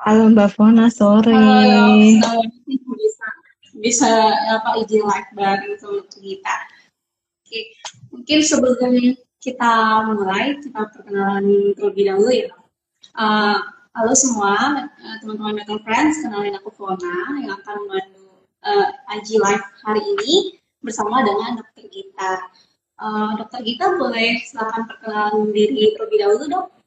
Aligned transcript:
Halo 0.00 0.32
Mbak 0.32 0.56
Fona, 0.56 0.88
sore. 0.88 1.28
Halo, 1.28 2.00
bisa 2.00 3.28
bisa 3.84 4.08
apa 4.48 4.80
izin 4.80 5.04
live 5.04 5.30
bareng 5.36 5.76
sama 5.76 6.00
kita. 6.08 6.56
Oke, 7.44 7.76
mungkin 8.08 8.40
sebelum 8.40 8.96
kita 9.44 9.72
mulai, 10.08 10.56
kita 10.56 10.88
perkenalan 10.88 11.76
terlebih 11.76 12.16
dahulu 12.16 12.32
ya. 12.32 12.48
Uh, 13.12 13.60
halo 13.92 14.16
semua, 14.16 14.88
eh, 14.88 15.16
teman-teman 15.20 15.60
Metal 15.60 15.76
Friends, 15.84 16.24
kenalin 16.24 16.56
aku 16.56 16.72
Fona 16.72 17.36
yang 17.44 17.60
akan 17.60 17.76
memandu 17.84 18.40
uh, 18.64 18.88
Aji 19.12 19.36
Live 19.36 19.68
hari 19.84 20.00
ini 20.16 20.64
bersama 20.80 21.20
dengan 21.28 21.60
dokter 21.60 21.84
Gita. 21.92 22.48
Uh, 22.96 23.36
dokter 23.36 23.60
Gita 23.68 24.00
boleh 24.00 24.40
silakan 24.48 24.88
perkenalan 24.88 25.52
diri 25.52 25.92
terlebih 25.92 26.24
dahulu 26.24 26.44
dok? 26.48 26.79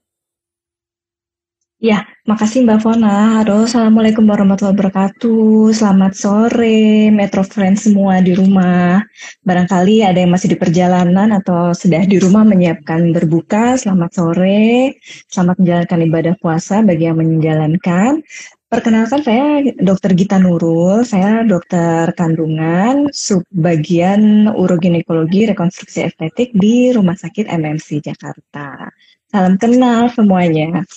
Ya, 1.84 2.08
makasih 2.24 2.64
Mbak 2.64 2.80
Fona. 2.80 3.44
Halo, 3.44 3.68
Assalamualaikum 3.68 4.24
warahmatullahi 4.24 4.72
wabarakatuh. 4.72 5.76
Selamat 5.76 6.16
sore, 6.16 7.12
Metro 7.12 7.44
Friends 7.44 7.84
semua 7.84 8.24
di 8.24 8.32
rumah. 8.32 9.04
Barangkali 9.44 10.00
ada 10.00 10.16
yang 10.16 10.32
masih 10.32 10.56
di 10.56 10.58
perjalanan 10.64 11.36
atau 11.36 11.76
sudah 11.76 12.08
di 12.08 12.24
rumah 12.24 12.48
menyiapkan 12.48 13.12
berbuka. 13.12 13.76
Selamat 13.76 14.16
sore, 14.16 14.96
selamat 15.28 15.60
menjalankan 15.60 16.00
ibadah 16.08 16.36
puasa 16.40 16.80
bagi 16.88 17.04
yang 17.04 17.20
menjalankan. 17.20 18.24
Perkenalkan 18.72 19.20
saya 19.20 19.76
Dr. 19.76 20.16
Gita 20.16 20.40
Nurul, 20.40 21.04
saya 21.04 21.44
dokter 21.44 22.16
kandungan 22.16 23.12
subbagian 23.12 24.48
uroginekologi 24.56 25.52
rekonstruksi 25.52 26.08
estetik 26.08 26.56
di 26.56 26.96
Rumah 26.96 27.20
Sakit 27.20 27.52
MMC 27.52 28.08
Jakarta. 28.08 28.88
Salam 29.28 29.60
kenal 29.60 30.08
semuanya. 30.16 30.88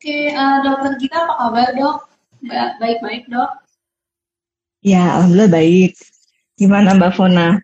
Oke, 0.00 0.32
uh, 0.32 0.64
dokter 0.64 0.96
Gita 0.96 1.28
apa 1.28 1.34
kabar 1.36 1.68
dok? 1.76 2.08
Baik-baik 2.80 3.28
dok? 3.28 3.52
Ya, 4.80 5.20
alhamdulillah 5.20 5.52
baik. 5.52 5.92
Gimana 6.56 6.96
Mbak 6.96 7.20
Fona? 7.20 7.60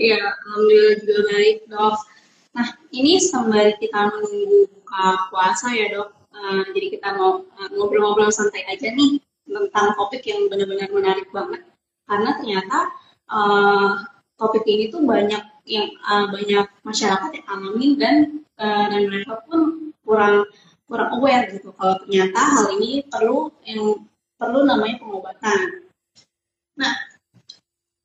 Iya, 0.00 0.16
alhamdulillah 0.16 0.94
juga 1.04 1.18
baik 1.28 1.56
dok. 1.68 1.96
Nah, 2.56 2.68
ini 2.88 3.20
sembari 3.20 3.76
kita 3.84 4.16
menunggu 4.16 4.64
buka 4.72 5.28
puasa 5.28 5.76
ya 5.76 5.92
dok. 5.92 6.08
Uh, 6.32 6.64
jadi 6.72 6.96
kita 6.96 7.08
mau 7.20 7.44
uh, 7.52 7.68
ngobrol-ngobrol 7.76 8.32
santai 8.32 8.64
aja 8.64 8.88
nih 8.88 9.20
tentang 9.44 9.92
topik 10.00 10.24
yang 10.24 10.48
benar-benar 10.48 10.88
menarik 10.88 11.28
banget. 11.36 11.68
Karena 12.08 12.32
ternyata 12.40 12.78
uh, 13.28 14.08
topik 14.40 14.64
ini 14.64 14.88
tuh 14.88 15.04
banyak 15.04 15.68
yang 15.68 15.92
uh, 16.08 16.32
banyak 16.32 16.64
masyarakat 16.80 17.28
yang 17.28 17.46
alami 17.52 17.88
dan 18.00 18.16
uh, 18.56 18.88
dan 18.88 19.04
mereka 19.04 19.44
pun 19.44 19.92
kurang 20.00 20.48
kurang 20.94 21.10
aware 21.18 21.50
gitu 21.50 21.74
kalau 21.74 21.98
ternyata 22.06 22.38
hal 22.38 22.66
ini 22.78 23.02
perlu 23.10 23.50
yang 23.66 24.06
perlu 24.38 24.62
namanya 24.62 25.02
pengobatan. 25.02 25.90
Nah, 26.78 26.94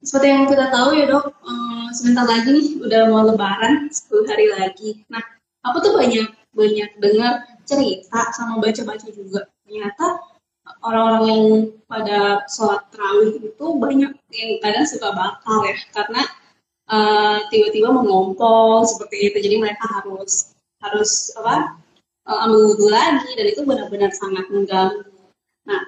seperti 0.02 0.28
yang 0.34 0.50
kita 0.50 0.74
tahu 0.74 0.98
ya 0.98 1.06
dok, 1.06 1.38
um, 1.46 1.94
sebentar 1.94 2.26
lagi 2.26 2.50
nih 2.50 2.68
udah 2.82 3.02
mau 3.14 3.30
lebaran 3.30 3.94
10 3.94 4.26
hari 4.26 4.50
lagi. 4.50 5.06
Nah, 5.14 5.22
aku 5.70 5.86
tuh 5.86 5.94
banyak 5.94 6.34
banyak 6.58 6.90
dengar 6.98 7.46
cerita 7.70 8.34
sama 8.34 8.58
baca-baca 8.58 9.06
juga. 9.14 9.46
Ternyata 9.62 10.18
orang-orang 10.82 11.24
yang 11.30 11.44
pada 11.86 12.46
sholat 12.50 12.90
terawih 12.90 13.38
itu 13.38 13.66
banyak 13.78 14.12
yang 14.34 14.52
kadang 14.66 14.86
suka 14.90 15.14
bakal 15.14 15.66
ya 15.66 15.78
karena 15.94 16.22
uh, 16.90 17.38
tiba-tiba 17.50 17.90
mengompol 17.90 18.86
seperti 18.86 19.34
itu 19.34 19.38
jadi 19.42 19.56
mereka 19.62 19.86
harus 19.90 20.54
harus 20.80 21.34
apa 21.42 21.76
ambil 22.36 22.74
wudhu 22.74 22.88
lagi 22.92 23.30
dan 23.34 23.46
itu 23.50 23.62
benar-benar 23.66 24.12
sangat 24.14 24.46
mengganggu. 24.54 25.06
Nah, 25.66 25.82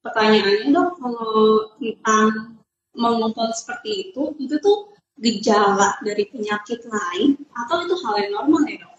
pertanyaannya 0.00 0.72
dok 0.72 0.90
kalau 1.00 1.72
tentang 1.80 2.60
mengumpul 2.96 3.52
seperti 3.52 4.10
itu, 4.10 4.32
itu 4.40 4.56
tuh 4.60 4.92
gejala 5.20 5.96
dari 6.04 6.28
penyakit 6.28 6.84
lain 6.88 7.40
atau 7.52 7.76
itu 7.84 7.94
hal 8.04 8.14
yang 8.20 8.32
normal 8.36 8.62
ya 8.68 8.76
dok? 8.80 8.94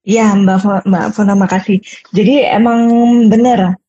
Ya 0.00 0.26
Mbak 0.32 0.88
Mbak 0.88 1.06
Fona 1.12 1.36
makasih. 1.36 1.80
Jadi 2.16 2.44
emang 2.44 2.88
benar 3.28 3.79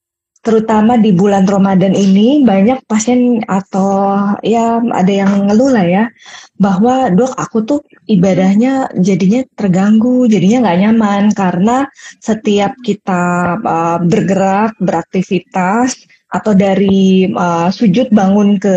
terutama 0.41 0.97
di 0.97 1.13
bulan 1.13 1.45
Ramadan 1.45 1.93
ini 1.93 2.41
banyak 2.41 2.89
pasien 2.89 3.45
atau 3.45 4.17
ya 4.41 4.81
ada 4.81 5.13
yang 5.13 5.45
ngeluh 5.45 5.69
lah 5.69 5.85
ya 5.85 6.03
bahwa 6.57 7.13
dok 7.13 7.37
aku 7.37 7.57
tuh 7.61 7.79
ibadahnya 8.09 8.89
jadinya 8.97 9.45
terganggu 9.53 10.25
jadinya 10.25 10.65
nggak 10.65 10.79
nyaman 10.81 11.23
karena 11.37 11.77
setiap 12.17 12.73
kita 12.81 13.57
uh, 13.61 13.97
bergerak 14.01 14.73
beraktivitas 14.81 15.93
atau 16.31 16.55
dari 16.55 17.27
uh, 17.35 17.67
sujud 17.67 18.07
bangun 18.15 18.55
ke 18.55 18.75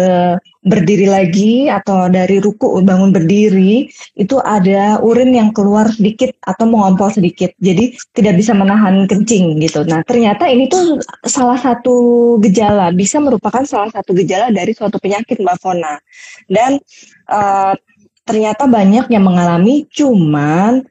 berdiri 0.65 1.06
lagi 1.06 1.69
atau 1.69 2.09
dari 2.09 2.41
ruku 2.41 2.81
bangun 2.81 3.12
berdiri 3.12 3.87
itu 4.16 4.41
ada 4.42 4.98
urin 5.04 5.37
yang 5.37 5.53
keluar 5.53 5.87
sedikit 5.92 6.34
atau 6.42 6.65
mengompol 6.66 7.12
sedikit. 7.12 7.53
Jadi 7.60 7.94
tidak 8.16 8.41
bisa 8.41 8.56
menahan 8.56 9.04
kencing 9.04 9.60
gitu. 9.62 9.84
Nah 9.87 10.03
ternyata 10.03 10.48
ini 10.48 10.66
tuh 10.66 10.98
salah 11.22 11.60
satu 11.60 12.37
gejala 12.42 12.91
bisa 12.91 13.20
merupakan 13.20 13.62
salah 13.69 13.92
satu 13.92 14.16
gejala 14.16 14.50
dari 14.50 14.72
suatu 14.72 14.97
penyakit 14.98 15.38
mbak 15.38 15.60
Fona. 15.60 16.00
Dan 16.48 16.81
uh, 17.28 17.76
ternyata 18.25 18.65
banyak 18.65 19.12
yang 19.12 19.22
mengalami 19.22 19.84
cuman 19.92 20.82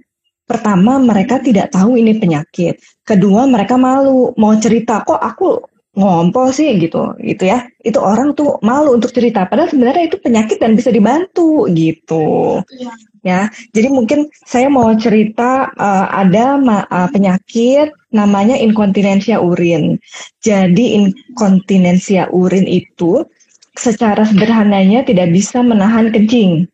pertama 0.45 1.01
mereka 1.01 1.41
tidak 1.41 1.74
tahu 1.74 1.97
ini 1.97 2.13
penyakit. 2.22 2.78
Kedua 3.01 3.50
mereka 3.50 3.75
malu. 3.75 4.31
Mau 4.38 4.53
cerita 4.62 5.01
kok 5.01 5.18
aku 5.18 5.72
ngompol 5.94 6.50
sih 6.50 6.74
gitu 6.81 7.14
gitu 7.22 7.44
ya. 7.46 7.70
Itu 7.86 8.02
orang 8.02 8.34
tuh 8.34 8.58
malu 8.66 8.98
untuk 8.98 9.14
cerita. 9.14 9.46
Padahal 9.46 9.70
sebenarnya 9.70 10.09
itu 10.09 10.18
penyakit 10.18 10.58
dan 10.58 10.74
bisa 10.74 10.90
dibantu 10.90 11.70
gitu 11.70 12.59
ya, 12.76 12.94
ya. 13.22 13.42
jadi 13.72 13.88
mungkin 13.94 14.28
saya 14.44 14.68
mau 14.68 14.90
cerita 14.98 15.70
uh, 15.78 16.08
ada 16.09 16.58
uh, 16.59 17.09
penyakit 17.14 17.94
namanya 18.09 18.58
inkontinensia 18.58 19.38
urin. 19.38 20.02
Jadi 20.42 20.98
inkontinensia 20.98 22.30
urin 22.34 22.66
itu 22.66 23.25
secara 23.74 24.25
sederhananya 24.25 25.02
tidak 25.06 25.34
bisa 25.34 25.62
menahan 25.66 26.14
kencing. 26.14 26.70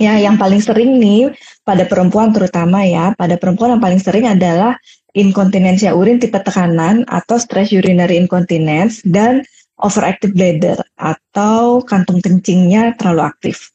Ya, 0.00 0.16
yang 0.16 0.40
paling 0.40 0.64
sering 0.64 0.96
nih 0.96 1.36
pada 1.68 1.84
perempuan 1.84 2.32
terutama 2.32 2.80
ya, 2.88 3.12
pada 3.12 3.36
perempuan 3.36 3.76
yang 3.76 3.82
paling 3.82 4.00
sering 4.00 4.24
adalah 4.24 4.80
inkontinensia 5.12 5.92
urin 5.92 6.16
tipe 6.20 6.40
tekanan 6.40 7.04
atau 7.08 7.36
stress 7.36 7.72
urinary 7.72 8.16
incontinence 8.16 9.04
dan 9.04 9.44
overactive 9.80 10.32
bladder 10.32 10.78
atau 10.96 11.84
kantung 11.84 12.20
kencingnya 12.24 12.96
terlalu 12.96 13.28
aktif. 13.28 13.72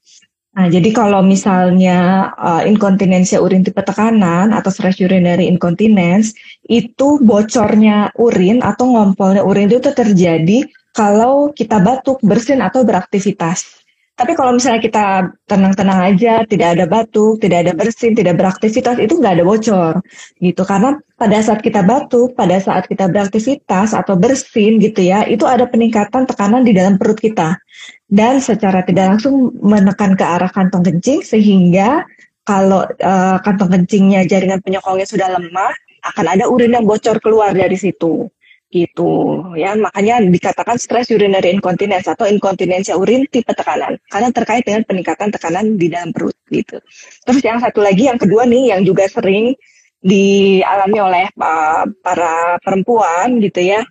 Nah, 0.57 0.65
jadi 0.73 0.89
kalau 0.89 1.21
misalnya 1.21 2.33
uh, 2.33 2.65
inkontinensia 2.65 3.37
urin 3.37 3.61
tipe 3.61 3.77
tekanan 3.77 4.49
atau 4.49 4.73
stress 4.73 4.97
urinary 4.97 5.45
incontinence 5.45 6.33
itu 6.65 7.21
bocornya 7.21 8.09
urin 8.17 8.65
atau 8.65 8.89
ngompolnya 8.89 9.45
urin 9.45 9.69
itu 9.69 9.93
terjadi 9.93 10.65
kalau 10.97 11.53
kita 11.53 11.77
batuk, 11.77 12.17
bersin 12.25 12.65
atau 12.65 12.81
beraktivitas. 12.81 13.76
Tapi 14.17 14.33
kalau 14.33 14.57
misalnya 14.57 14.81
kita 14.81 15.05
tenang-tenang 15.45 15.99
aja, 16.09 16.41
tidak 16.49 16.73
ada 16.73 16.89
batuk, 16.89 17.37
tidak 17.37 17.69
ada 17.69 17.71
bersin, 17.77 18.17
tidak 18.17 18.41
beraktivitas, 18.41 18.97
itu 18.97 19.13
nggak 19.13 19.33
ada 19.37 19.45
bocor, 19.45 19.93
gitu. 20.41 20.61
Karena 20.65 20.97
pada 21.13 21.37
saat 21.37 21.61
kita 21.61 21.85
batuk, 21.85 22.33
pada 22.33 22.57
saat 22.57 22.89
kita 22.89 23.13
beraktivitas 23.13 23.93
atau 23.93 24.17
bersin, 24.17 24.81
gitu 24.81 25.05
ya, 25.05 25.21
itu 25.29 25.45
ada 25.45 25.69
peningkatan 25.69 26.25
tekanan 26.25 26.65
di 26.65 26.73
dalam 26.73 26.97
perut 26.97 27.21
kita, 27.21 27.61
dan 28.09 28.41
secara 28.41 28.81
tidak 28.81 29.05
langsung 29.21 29.53
menekan 29.61 30.17
ke 30.17 30.25
arah 30.25 30.49
kantong 30.49 30.81
kencing, 30.81 31.21
sehingga 31.21 32.01
kalau 32.41 32.89
uh, 32.89 33.37
kantong 33.45 33.69
kencingnya 33.69 34.25
jaringan 34.25 34.65
penyokongnya 34.65 35.05
sudah 35.05 35.29
lemah, 35.29 35.77
akan 36.09 36.25
ada 36.25 36.49
urin 36.49 36.73
yang 36.73 36.89
bocor 36.89 37.21
keluar 37.21 37.53
dari 37.53 37.77
situ 37.77 38.33
gitu. 38.67 39.43
Ya 39.55 39.73
makanya 39.75 40.19
dikatakan 40.23 40.75
stress 40.75 41.07
urinary 41.11 41.55
incontinence 41.55 42.07
atau 42.07 42.27
inkontinensia 42.27 42.99
urin 42.99 43.23
tipe 43.31 43.51
tekanan. 43.51 43.95
Karena 44.11 44.29
terkait 44.31 44.63
dengan 44.67 44.83
peningkatan 44.83 45.31
tekanan 45.31 45.79
di 45.79 45.87
dalam 45.87 46.11
perut 46.11 46.35
gitu. 46.51 46.79
Terus 47.23 47.41
yang 47.43 47.59
satu 47.63 47.79
lagi 47.79 48.11
yang 48.11 48.19
kedua 48.19 48.43
nih 48.43 48.75
yang 48.75 48.81
juga 48.83 49.07
sering 49.07 49.55
dialami 50.03 50.97
oleh 51.01 51.25
uh, 51.41 51.83
para 52.05 52.61
perempuan 52.61 53.41
gitu 53.41 53.65
ya 53.65 53.81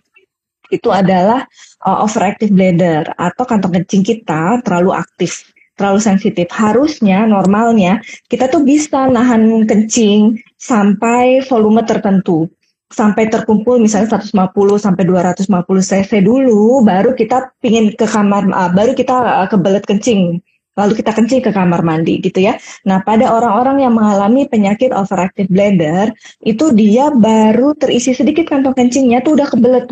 itu 0.67 0.91
adalah 0.91 1.47
uh, 1.83 2.03
overactive 2.03 2.51
bladder 2.51 3.11
atau 3.15 3.43
kantong 3.47 3.81
kencing 3.81 4.03
kita 4.03 4.59
terlalu 4.63 4.95
aktif 4.95 5.51
terlalu 5.77 6.01
sensitif. 6.01 6.49
Harusnya 6.49 7.29
normalnya 7.29 8.01
kita 8.25 8.49
tuh 8.49 8.65
bisa 8.65 9.05
nahan 9.07 9.63
kencing 9.69 10.41
sampai 10.57 11.45
volume 11.45 11.85
tertentu 11.85 12.49
sampai 12.87 13.27
terkumpul 13.27 13.83
misalnya 13.83 14.15
150 14.15 14.55
sampai 14.79 15.03
250 15.03 15.43
cc 15.83 16.11
dulu 16.23 16.81
baru 16.87 17.11
kita 17.11 17.51
pingin 17.59 17.91
ke 17.91 18.07
kamar 18.07 18.47
uh, 18.47 18.71
baru 18.71 18.95
kita 18.95 19.43
uh, 19.43 19.47
kebelet 19.51 19.83
kencing 19.83 20.39
lalu 20.77 20.93
kita 21.01 21.11
kencing 21.11 21.41
ke 21.41 21.49
kamar 21.49 21.81
mandi 21.81 22.21
gitu 22.21 22.37
ya. 22.37 22.53
Nah, 22.85 23.01
pada 23.01 23.33
orang-orang 23.33 23.81
yang 23.81 23.97
mengalami 23.97 24.45
penyakit 24.45 24.93
overactive 24.93 25.49
bladder, 25.49 26.13
itu 26.45 26.69
dia 26.77 27.09
baru 27.09 27.73
terisi 27.73 28.13
sedikit 28.13 28.45
kantong 28.45 28.77
kencingnya 28.77 29.25
tuh 29.25 29.41
udah 29.41 29.49
kebelet. 29.49 29.89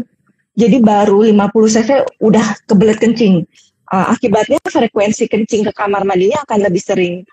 Jadi 0.56 0.77
baru 0.80 1.25
50 1.25 1.75
cc 1.75 1.89
udah 2.21 2.45
kebelet 2.69 3.01
kencing. 3.01 3.44
Uh, 3.89 4.13
akibatnya 4.13 4.62
frekuensi 4.62 5.25
kencing 5.25 5.65
ke 5.65 5.71
kamar 5.74 6.06
mandinya 6.06 6.45
akan 6.45 6.69
lebih 6.69 6.81
sering. 6.81 7.25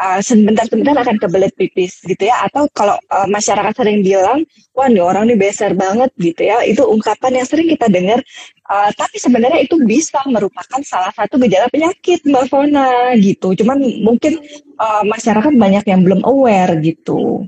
Uh, 0.00 0.16
sebentar-sebentar 0.24 0.96
akan 0.96 1.20
kebelet 1.20 1.52
pipis 1.60 2.00
gitu 2.00 2.24
ya. 2.24 2.48
Atau 2.48 2.72
kalau 2.72 2.96
uh, 3.12 3.28
masyarakat 3.28 3.76
sering 3.76 4.00
bilang 4.00 4.48
wah 4.72 4.88
nih 4.88 5.04
orang 5.04 5.28
ini 5.28 5.36
beser 5.36 5.76
banget 5.76 6.08
gitu 6.16 6.40
ya. 6.40 6.64
Itu 6.64 6.88
ungkapan 6.88 7.36
yang 7.36 7.44
sering 7.44 7.68
kita 7.68 7.84
dengar. 7.92 8.24
Uh, 8.64 8.88
tapi 8.96 9.20
sebenarnya 9.20 9.60
itu 9.60 9.76
bisa 9.84 10.24
merupakan 10.24 10.80
salah 10.80 11.12
satu 11.12 11.36
gejala 11.44 11.68
penyakit 11.68 12.24
mbak 12.24 12.48
Fona 12.48 13.12
gitu. 13.20 13.52
Cuman 13.52 13.76
mungkin 14.00 14.40
uh, 14.80 15.04
masyarakat 15.04 15.52
banyak 15.52 15.84
yang 15.84 16.00
belum 16.00 16.24
aware 16.24 16.80
gitu. 16.80 17.44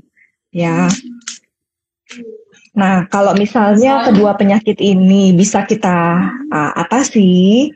Ya. 0.53 0.93
Nah, 2.73 3.05
kalau 3.09 3.37
misalnya 3.37 4.09
kedua 4.09 4.33
penyakit 4.33 4.81
ini 4.81 5.33
bisa 5.33 5.65
kita 5.65 6.21
uh, 6.49 6.71
atasi, 6.73 7.69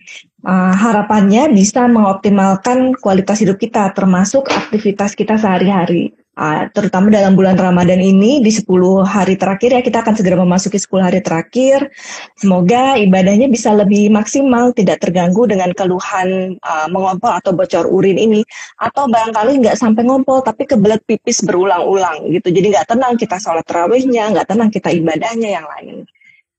uh, 0.45 0.73
harapannya 0.75 1.49
bisa 1.49 1.87
mengoptimalkan 1.89 2.93
kualitas 2.99 3.41
hidup 3.41 3.57
kita, 3.57 3.89
termasuk 3.95 4.45
aktivitas 4.51 5.17
kita 5.17 5.39
sehari-hari. 5.39 6.13
Uh, 6.37 6.69
terutama 6.69 7.09
dalam 7.09 7.33
bulan 7.33 7.57
Ramadan 7.57 7.97
ini 7.97 8.45
di 8.45 8.53
10 8.53 8.69
hari 9.01 9.41
terakhir 9.41 9.73
ya 9.73 9.81
kita 9.81 10.05
akan 10.05 10.13
segera 10.13 10.37
memasuki 10.37 10.77
10 10.77 11.01
hari 11.01 11.19
terakhir. 11.25 11.89
Semoga 12.37 12.93
ibadahnya 12.93 13.49
bisa 13.49 13.73
lebih 13.73 14.13
maksimal, 14.13 14.69
tidak 14.77 15.01
terganggu 15.01 15.49
dengan 15.49 15.73
keluhan 15.73 16.61
uh, 16.61 16.85
mengompol 16.93 17.33
atau 17.33 17.57
bocor 17.57 17.89
urin 17.89 18.21
ini. 18.21 18.45
Atau 18.77 19.09
barangkali 19.09 19.65
nggak 19.65 19.81
sampai 19.81 20.05
ngompol 20.05 20.45
tapi 20.45 20.69
kebelet 20.69 21.01
pipis 21.09 21.41
berulang-ulang 21.41 22.29
gitu. 22.29 22.53
Jadi 22.53 22.69
nggak 22.69 22.85
tenang 22.93 23.17
kita 23.17 23.41
sholat 23.41 23.65
terawihnya, 23.65 24.37
nggak 24.37 24.45
tenang 24.53 24.69
kita 24.69 24.93
ibadahnya 24.93 25.57
yang 25.57 25.65
lain. 25.65 26.05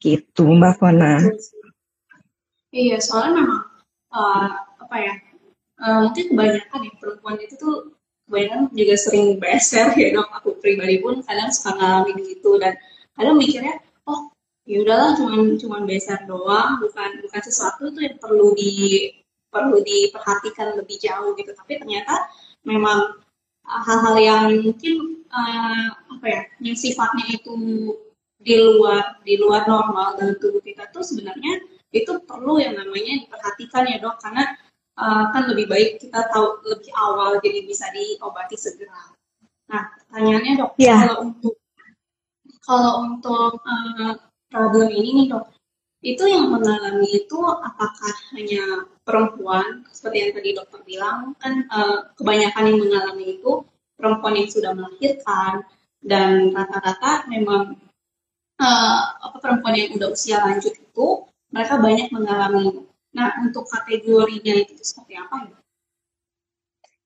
Gitu 0.02 0.42
Mbak 0.42 0.74
Fona. 0.82 1.22
Iya, 2.68 2.96
soalnya 3.00 3.32
memang 3.40 3.62
uh, 4.12 4.48
apa 4.84 4.96
ya 5.00 5.14
uh, 5.80 5.98
mungkin 6.04 6.24
kebanyakan 6.36 6.80
ya 6.84 6.92
perempuan 7.00 7.36
itu 7.40 7.54
tuh 7.56 7.76
kebanyakan 8.28 8.68
juga 8.76 8.94
sering 9.00 9.26
beser 9.40 9.88
ya 10.00 10.08
dok. 10.12 10.28
Aku 10.40 10.48
pribadi 10.60 11.00
pun 11.00 11.24
kadang 11.24 11.48
suka 11.48 11.72
ngalamin 11.80 12.16
gitu 12.28 12.60
dan 12.60 12.76
kadang 13.16 13.36
mikirnya 13.40 13.80
oh 14.04 14.28
ya 14.68 14.84
udahlah 14.84 15.16
cuman 15.16 15.56
cuman 15.56 15.82
beser 15.88 16.20
doang 16.28 16.76
bukan 16.84 17.10
bukan 17.24 17.40
sesuatu 17.40 17.88
itu 17.88 18.00
yang 18.04 18.16
perlu 18.20 18.52
di 18.52 18.72
perlu 19.48 19.80
diperhatikan 19.80 20.76
lebih 20.76 20.96
jauh 21.00 21.32
gitu. 21.40 21.56
Tapi 21.56 21.80
ternyata 21.80 22.28
memang 22.68 23.16
hal-hal 23.64 24.16
yang 24.20 24.44
mungkin 24.60 25.24
uh, 25.32 25.88
apa 26.16 26.26
ya 26.28 26.42
yang 26.60 26.76
sifatnya 26.76 27.32
itu 27.32 27.56
di 28.38 28.54
luar 28.60 29.18
di 29.24 29.40
luar 29.40 29.64
normal 29.64 30.20
dalam 30.20 30.36
tubuh 30.36 30.60
kita 30.60 30.84
tuh 30.92 31.00
sebenarnya 31.00 31.64
itu 31.92 32.12
perlu 32.24 32.60
yang 32.60 32.76
namanya 32.76 33.24
diperhatikan 33.24 33.88
ya 33.88 33.96
dok 34.00 34.20
karena 34.20 34.44
uh, 35.00 35.24
kan 35.32 35.42
lebih 35.48 35.66
baik 35.70 35.90
kita 36.02 36.28
tahu 36.28 36.60
lebih 36.68 36.92
awal 36.92 37.40
jadi 37.40 37.64
bisa 37.64 37.88
diobati 37.94 38.56
segera. 38.60 39.14
Nah 39.72 39.84
pertanyaannya 40.04 40.52
dok 40.60 40.70
yeah. 40.76 41.00
kalau 41.04 41.16
untuk 41.24 41.54
kalau 42.64 42.92
untuk 43.08 43.56
uh, 43.64 44.12
problem 44.52 44.88
ini 44.92 45.24
nih 45.24 45.26
dok 45.32 45.48
itu 45.98 46.24
yang 46.30 46.54
mengalami 46.54 47.10
itu 47.10 47.40
apakah 47.42 48.14
hanya 48.38 48.86
perempuan 49.02 49.82
seperti 49.90 50.16
yang 50.22 50.32
tadi 50.36 50.50
dokter 50.54 50.80
bilang 50.86 51.34
kan 51.42 51.66
uh, 51.74 52.06
kebanyakan 52.14 52.64
yang 52.70 52.78
mengalami 52.86 53.24
itu 53.40 53.66
perempuan 53.98 54.38
yang 54.38 54.46
sudah 54.46 54.72
melahirkan 54.78 55.66
dan 55.98 56.54
rata-rata 56.54 57.26
memang 57.26 57.74
uh, 58.62 59.00
apa 59.18 59.36
perempuan 59.42 59.74
yang 59.74 59.90
udah 59.98 60.08
usia 60.14 60.38
lanjut 60.38 60.70
itu 60.70 61.08
mereka 61.52 61.80
banyak 61.80 62.08
mengalami. 62.12 62.84
Nah, 63.16 63.34
untuk 63.40 63.64
kategorinya 63.66 64.54
itu 64.62 64.76
seperti 64.84 65.16
apa 65.16 65.36
ya? 65.48 65.58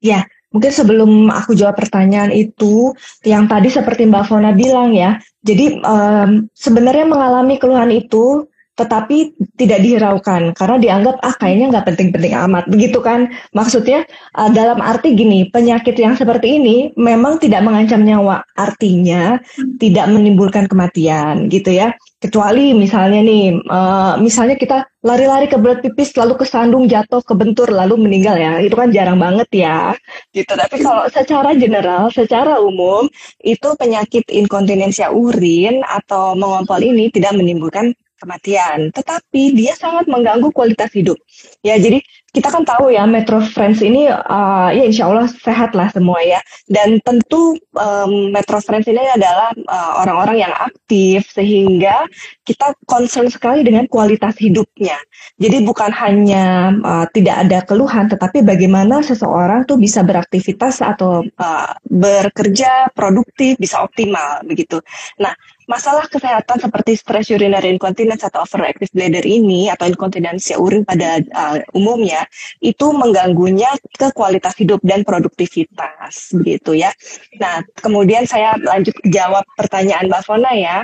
Ya, 0.03 0.21
mungkin 0.51 0.75
sebelum 0.75 1.31
aku 1.31 1.55
jawab 1.55 1.79
pertanyaan 1.79 2.35
itu, 2.35 2.91
yang 3.23 3.47
tadi 3.47 3.71
seperti 3.71 4.03
Mbak 4.11 4.27
Fona 4.27 4.51
bilang 4.51 4.91
ya, 4.91 5.23
jadi 5.47 5.79
um, 5.87 6.51
sebenarnya 6.59 7.07
mengalami 7.07 7.63
keluhan 7.63 7.95
itu 7.95 8.51
tetapi 8.73 9.37
tidak 9.61 9.85
dihiraukan 9.85 10.57
karena 10.57 10.77
dianggap 10.81 11.21
ah 11.21 11.37
kayaknya 11.37 11.77
nggak 11.77 11.87
penting-penting 11.93 12.33
amat 12.33 12.65
begitu 12.73 13.05
kan 13.05 13.29
maksudnya 13.53 14.09
uh, 14.33 14.49
dalam 14.49 14.81
arti 14.81 15.13
gini 15.13 15.53
penyakit 15.53 15.93
yang 16.01 16.17
seperti 16.17 16.57
ini 16.57 16.89
memang 16.97 17.37
tidak 17.37 17.61
mengancam 17.61 18.01
nyawa 18.01 18.41
artinya 18.57 19.37
tidak 19.77 20.09
menimbulkan 20.09 20.73
kematian 20.73 21.53
gitu 21.53 21.69
ya 21.69 21.93
kecuali 22.23 22.71
misalnya 22.71 23.19
nih 23.19 23.67
uh, 23.67 24.15
misalnya 24.23 24.55
kita 24.55 24.87
lari-lari 25.03 25.51
ke 25.51 25.59
berat 25.59 25.83
pipis 25.83 26.15
lalu 26.15 26.39
kesandung 26.39 26.87
jatuh 26.87 27.19
kebentur 27.27 27.67
lalu 27.75 27.99
meninggal 27.99 28.39
ya. 28.39 28.63
Itu 28.63 28.79
kan 28.79 28.95
jarang 28.95 29.19
banget 29.19 29.51
ya. 29.51 29.99
Gitu 30.31 30.55
tapi 30.55 30.79
kalau 30.79 31.11
secara 31.11 31.51
general 31.59 32.15
secara 32.15 32.63
umum 32.63 33.11
itu 33.43 33.69
penyakit 33.75 34.23
inkontinensia 34.31 35.11
urin 35.11 35.83
atau 35.83 36.39
mengompol 36.39 36.79
ini 36.79 37.11
tidak 37.11 37.35
menimbulkan 37.35 37.91
kematian, 38.23 38.95
tetapi 38.95 39.51
dia 39.51 39.75
sangat 39.75 40.07
mengganggu 40.07 40.55
kualitas 40.55 40.95
hidup. 40.95 41.19
Ya, 41.67 41.75
jadi 41.75 41.99
kita 42.33 42.49
kan 42.49 42.65
tahu 42.65 42.89
ya 42.89 43.05
Metro 43.05 43.45
Friends 43.45 43.85
ini 43.85 44.09
uh, 44.09 44.73
ya 44.73 44.89
insya 44.89 45.05
Allah 45.13 45.29
sehat 45.29 45.77
lah 45.77 45.93
semua 45.93 46.17
ya. 46.25 46.41
Dan 46.65 46.97
tentu 47.05 47.61
um, 47.77 48.33
Metro 48.33 48.57
Friends 48.65 48.89
ini 48.89 49.05
adalah 49.05 49.53
uh, 49.69 49.93
orang-orang 50.01 50.37
uh, 50.41 50.43
yang 50.49 50.55
aktif 50.57 51.29
sehingga 51.29 52.09
kita 52.49 52.73
concern 52.89 53.29
sekali 53.29 53.61
dengan 53.61 53.85
kualitas 53.85 54.41
hidupnya. 54.41 54.97
Jadi 55.37 55.61
bukan 55.61 55.93
hanya 55.93 56.73
uh, 56.81 57.07
tidak 57.13 57.37
ada 57.45 57.59
keluhan 57.69 58.09
tetapi 58.09 58.41
bagaimana 58.41 59.05
seseorang 59.05 59.69
tuh 59.69 59.77
bisa 59.77 60.01
beraktivitas 60.01 60.81
atau 60.81 61.21
uh, 61.37 61.73
bekerja 61.85 62.89
produktif 62.97 63.61
bisa 63.61 63.85
optimal 63.85 64.41
begitu. 64.49 64.81
Nah 65.21 65.37
masalah 65.71 66.07
kesehatan 66.11 66.59
seperti 66.59 66.99
stress 66.99 67.31
urinary 67.31 67.73
incontinence 67.73 68.27
atau 68.27 68.43
overactive 68.43 68.91
bladder 68.93 69.23
ini 69.23 69.71
atau 69.71 69.87
inkontinensia 69.89 70.59
urin 70.59 70.83
pada 70.83 71.23
uh, 71.23 71.59
umumnya 71.77 72.27
itu 72.63 72.91
mengganggunya 72.91 73.71
ke 73.95 74.11
kualitas 74.15 74.55
hidup 74.59 74.83
dan 74.83 75.07
produktivitas 75.07 76.35
begitu 76.35 76.79
ya. 76.79 76.91
Nah, 77.39 77.63
kemudian 77.79 78.27
saya 78.27 78.59
lanjut 78.59 78.95
jawab 79.07 79.47
pertanyaan 79.59 80.11
Mbak 80.11 80.23
Fona 80.27 80.53
ya 80.55 80.83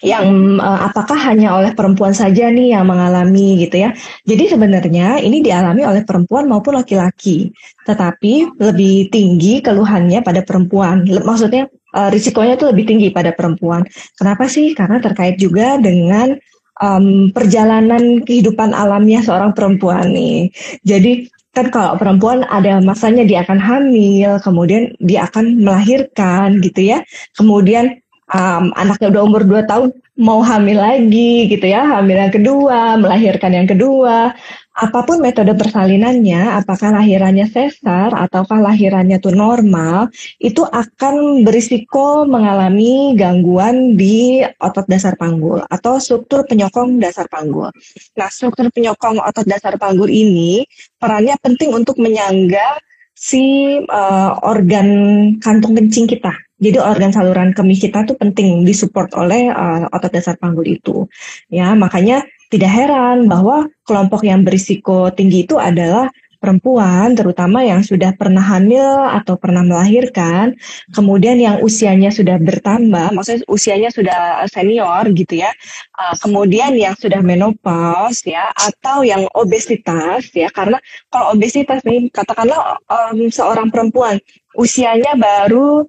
yang 0.00 0.56
uh, 0.60 0.88
apakah 0.88 1.16
hanya 1.28 1.56
oleh 1.56 1.76
perempuan 1.76 2.16
saja 2.16 2.48
nih 2.48 2.72
yang 2.76 2.88
mengalami 2.88 3.60
gitu 3.60 3.84
ya. 3.84 3.90
Jadi 4.24 4.56
sebenarnya 4.56 5.20
ini 5.20 5.44
dialami 5.44 5.84
oleh 5.84 6.02
perempuan 6.08 6.48
maupun 6.48 6.80
laki-laki, 6.80 7.52
tetapi 7.84 8.56
lebih 8.56 9.12
tinggi 9.12 9.60
keluhannya 9.60 10.24
pada 10.24 10.40
perempuan. 10.40 11.04
Maksudnya 11.04 11.68
uh, 11.94 12.10
risikonya 12.10 12.58
itu 12.58 12.66
lebih 12.66 12.84
tinggi 12.84 13.08
pada 13.14 13.30
perempuan. 13.30 13.86
Kenapa 14.18 14.50
sih? 14.50 14.74
Karena 14.74 14.98
terkait 14.98 15.38
juga 15.38 15.78
dengan 15.78 16.34
um, 16.82 17.30
perjalanan 17.30 18.26
kehidupan 18.26 18.74
alamnya 18.74 19.22
seorang 19.22 19.54
perempuan 19.54 20.10
nih. 20.10 20.50
Jadi 20.82 21.30
kan 21.54 21.70
kalau 21.70 21.94
perempuan 21.94 22.42
ada 22.50 22.82
masanya 22.82 23.22
dia 23.22 23.46
akan 23.46 23.62
hamil, 23.62 24.42
kemudian 24.42 24.90
dia 24.98 25.30
akan 25.30 25.62
melahirkan 25.62 26.58
gitu 26.58 26.90
ya. 26.94 27.06
Kemudian 27.38 28.03
um, 28.30 28.70
anaknya 28.78 29.10
udah 29.12 29.22
umur 29.26 29.42
2 29.44 29.66
tahun 29.68 29.88
mau 30.14 30.40
hamil 30.46 30.78
lagi 30.78 31.50
gitu 31.50 31.66
ya, 31.66 31.98
hamil 31.98 32.14
yang 32.14 32.32
kedua, 32.32 32.96
melahirkan 32.96 33.50
yang 33.50 33.66
kedua 33.66 34.30
apa 34.74 35.06
pun 35.06 35.22
metode 35.22 35.54
persalinannya, 35.54 36.58
apakah 36.58 36.98
lahirannya 36.98 37.46
sesar 37.46 38.10
ataukah 38.10 38.58
lahirannya 38.58 39.22
itu 39.22 39.30
normal, 39.30 40.10
itu 40.42 40.66
akan 40.66 41.46
berisiko 41.46 42.26
mengalami 42.26 43.14
gangguan 43.14 43.94
di 43.94 44.42
otot 44.42 44.82
dasar 44.90 45.14
panggul 45.14 45.62
atau 45.70 46.02
struktur 46.02 46.42
penyokong 46.50 46.98
dasar 46.98 47.30
panggul. 47.30 47.70
Nah, 48.18 48.28
struktur 48.34 48.66
penyokong 48.74 49.22
otot 49.22 49.46
dasar 49.46 49.78
panggul 49.78 50.10
ini 50.10 50.66
perannya 50.98 51.38
penting 51.38 51.70
untuk 51.70 51.94
menyangga 52.02 52.82
si 53.14 53.78
uh, 53.78 54.30
organ 54.42 54.88
kantung 55.38 55.78
kencing 55.78 56.10
kita. 56.10 56.34
Jadi 56.62 56.78
organ 56.78 57.10
saluran 57.10 57.50
kemih 57.50 57.78
kita 57.78 58.06
tuh 58.06 58.14
penting 58.14 58.62
disupport 58.62 59.10
oleh 59.18 59.50
uh, 59.50 59.90
otot 59.90 60.10
dasar 60.14 60.38
panggul 60.38 60.64
itu. 60.64 61.10
Ya, 61.50 61.74
makanya 61.74 62.22
tidak 62.48 62.70
heran 62.70 63.26
bahwa 63.26 63.66
kelompok 63.82 64.22
yang 64.22 64.46
berisiko 64.46 65.10
tinggi 65.10 65.42
itu 65.42 65.58
adalah 65.58 66.06
perempuan, 66.44 67.16
terutama 67.16 67.64
yang 67.64 67.80
sudah 67.80 68.12
pernah 68.12 68.44
hamil 68.44 68.84
atau 69.16 69.40
pernah 69.40 69.64
melahirkan, 69.64 70.52
kemudian 70.92 71.40
yang 71.40 71.56
usianya 71.64 72.12
sudah 72.12 72.36
bertambah, 72.36 73.16
maksudnya 73.16 73.48
usianya 73.48 73.88
sudah 73.88 74.44
senior 74.52 75.08
gitu 75.16 75.40
ya, 75.40 75.48
uh, 75.96 76.12
kemudian 76.20 76.76
yang 76.76 76.92
sudah 77.00 77.24
menopause 77.24 78.28
ya, 78.28 78.52
atau 78.52 79.00
yang 79.00 79.24
obesitas 79.32 80.28
ya, 80.36 80.52
karena 80.52 80.76
kalau 81.08 81.32
obesitas 81.32 81.80
nih, 81.80 82.12
katakanlah 82.12 82.76
um, 82.92 83.32
seorang 83.32 83.72
perempuan 83.72 84.20
usianya 84.60 85.16
baru 85.16 85.88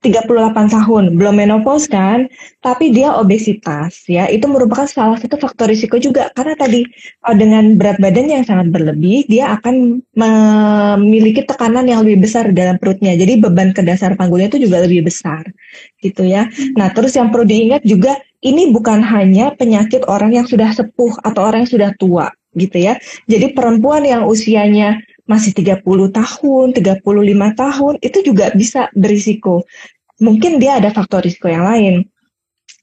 38 0.00 0.72
tahun, 0.72 1.04
belum 1.20 1.34
menopause 1.36 1.84
kan, 1.84 2.24
tapi 2.64 2.88
dia 2.88 3.12
obesitas 3.12 4.00
ya, 4.08 4.24
itu 4.32 4.48
merupakan 4.48 4.88
salah 4.88 5.20
satu 5.20 5.36
faktor 5.36 5.68
risiko 5.68 6.00
juga 6.00 6.32
karena 6.32 6.56
tadi 6.56 6.88
uh, 7.28 7.36
dengan 7.36 7.76
berat 7.76 8.00
badan 8.00 8.32
yang 8.32 8.44
sangat 8.48 8.72
berlebih, 8.72 9.28
dia 9.28 9.52
akan 9.60 10.00
memiliki 10.16 11.44
tekanan 11.44 11.84
yang 11.84 12.00
lebih 12.00 12.24
besar 12.24 12.48
dalam 12.48 12.80
perutnya. 12.80 13.12
Jadi 13.12 13.44
beban 13.44 13.76
ke 13.76 13.84
dasar 13.84 14.16
panggulnya 14.16 14.48
itu 14.48 14.64
juga 14.64 14.80
lebih 14.88 15.04
besar 15.04 15.44
gitu 16.00 16.24
ya. 16.24 16.48
Nah, 16.80 16.88
terus 16.96 17.12
yang 17.12 17.28
perlu 17.28 17.44
diingat 17.44 17.84
juga 17.84 18.16
ini 18.40 18.72
bukan 18.72 19.04
hanya 19.04 19.52
penyakit 19.52 20.08
orang 20.08 20.32
yang 20.32 20.48
sudah 20.48 20.72
sepuh 20.72 21.20
atau 21.20 21.44
orang 21.44 21.68
yang 21.68 21.72
sudah 21.76 21.90
tua 22.00 22.32
gitu 22.56 22.82
ya. 22.82 22.96
Jadi 23.30 23.52
perempuan 23.52 24.02
yang 24.02 24.26
usianya 24.26 24.98
masih 25.30 25.54
30 25.54 25.86
tahun, 26.10 26.66
35 26.74 27.62
tahun, 27.62 27.94
itu 28.02 28.18
juga 28.26 28.50
bisa 28.50 28.90
berisiko. 28.98 29.62
Mungkin 30.18 30.58
dia 30.58 30.82
ada 30.82 30.90
faktor 30.90 31.22
risiko 31.22 31.46
yang 31.46 31.62
lain, 31.62 32.10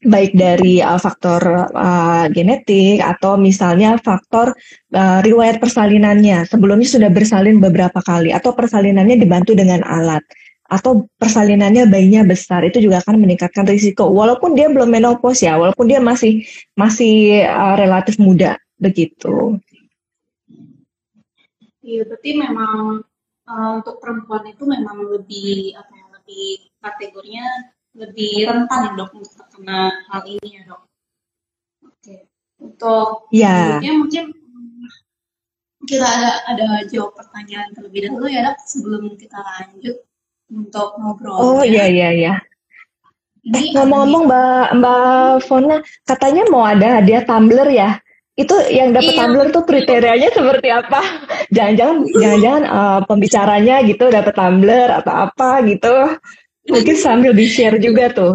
baik 0.07 0.31
dari 0.31 0.79
uh, 0.79 0.95
faktor 0.95 1.43
uh, 1.75 2.25
genetik 2.31 3.03
atau 3.03 3.35
misalnya 3.35 3.99
faktor 3.99 4.55
uh, 4.95 5.19
riwayat 5.19 5.59
persalinannya. 5.59 6.47
Sebelumnya 6.47 6.87
sudah 6.87 7.09
bersalin 7.11 7.59
beberapa 7.59 7.99
kali 7.99 8.31
atau 8.31 8.55
persalinannya 8.55 9.19
dibantu 9.19 9.51
dengan 9.51 9.83
alat 9.83 10.23
atau 10.67 11.07
persalinannya 11.15 11.87
bayinya 11.87 12.27
besar 12.27 12.67
itu 12.67 12.83
juga 12.83 12.99
akan 12.99 13.23
meningkatkan 13.23 13.63
risiko 13.63 14.11
walaupun 14.11 14.51
dia 14.51 14.67
belum 14.67 14.91
menopause 14.91 15.47
ya 15.47 15.55
walaupun 15.55 15.87
dia 15.87 16.03
masih 16.03 16.43
masih 16.75 17.47
uh, 17.47 17.79
relatif 17.79 18.19
muda 18.19 18.59
begitu. 18.77 19.57
Iya, 21.87 22.03
berarti 22.03 22.31
memang 22.35 22.99
uh, 23.47 23.69
untuk 23.79 24.03
perempuan 24.03 24.43
itu 24.51 24.67
memang 24.67 25.07
lebih 25.07 25.79
apa 25.79 25.91
ya, 25.95 26.05
lebih 26.19 26.47
kategorinya 26.83 27.47
lebih 27.95 28.33
rentan 28.45 28.81
ya 28.83 28.91
dok 28.99 29.11
untuk 29.15 29.33
terkena 29.39 29.95
hal 30.11 30.21
ini 30.27 30.49
ya 30.59 30.61
dok. 30.67 30.81
Oke, 31.87 32.27
untuk 32.59 33.31
ya. 33.31 33.79
mungkin 33.79 34.35
kita 35.87 36.03
ada 36.03 36.31
ada 36.51 36.67
jawab 36.91 37.15
pertanyaan 37.15 37.71
terlebih 37.71 38.11
dahulu 38.11 38.27
ya 38.27 38.51
dok 38.51 38.59
sebelum 38.67 39.15
kita 39.15 39.39
lanjut 39.39 39.97
untuk 40.51 40.89
ngobrol. 40.99 41.39
Oh 41.39 41.63
iya 41.63 41.87
iya 41.87 42.09
iya. 42.11 42.33
Eh, 43.47 43.71
ngomong-ngomong 43.71 44.27
Mbak 44.27 44.67
Mbak 44.83 45.31
Fona, 45.47 45.79
katanya 46.03 46.43
mau 46.51 46.67
ada 46.67 46.99
hadiah 46.99 47.23
tumbler 47.23 47.71
ya? 47.71 47.95
Itu 48.37 48.55
yang 48.69 48.93
dapat 48.93 49.17
iya. 49.17 49.19
tumbler 49.25 49.47
tuh 49.49 49.65
kriterianya 49.65 50.29
seperti 50.29 50.69
apa? 50.69 51.01
Jangan-jangan 51.49 51.97
jangan-jangan 52.21 52.63
uh, 52.69 52.99
pembicaranya 53.09 53.75
gitu 53.81 54.05
dapat 54.13 54.33
tumbler 54.37 54.89
atau 54.93 55.13
apa 55.25 55.65
gitu. 55.65 55.95
Mungkin 56.69 56.95
sambil 57.01 57.33
di-share 57.33 57.81
juga 57.81 58.13
tuh. 58.13 58.33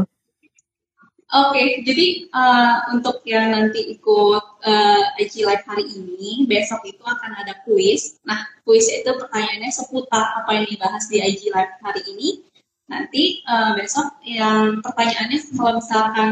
Oke, 1.32 1.56
okay, 1.56 1.68
jadi 1.80 2.28
uh, 2.28 2.92
untuk 2.92 3.25
yang 3.25 3.56
nanti 3.56 3.97
ikut 3.97 4.44
uh, 4.68 5.04
IG 5.16 5.49
Live 5.49 5.64
hari 5.64 5.88
ini, 5.88 6.44
besok 6.44 6.85
itu 6.85 7.00
akan 7.00 7.32
ada 7.40 7.56
kuis. 7.64 8.21
Nah, 8.28 8.37
kuis 8.68 8.85
itu 8.92 9.09
pertanyaannya 9.09 9.73
seputar 9.73 10.44
apa 10.44 10.61
yang 10.61 10.68
dibahas 10.68 11.09
di 11.09 11.25
IG 11.25 11.49
Live 11.49 11.73
hari 11.80 12.04
ini. 12.04 12.44
Nanti 12.85 13.40
uh, 13.49 13.73
besok 13.73 14.12
yang 14.28 14.85
pertanyaannya 14.85 15.40
kalau 15.56 15.80
misalkan 15.80 16.28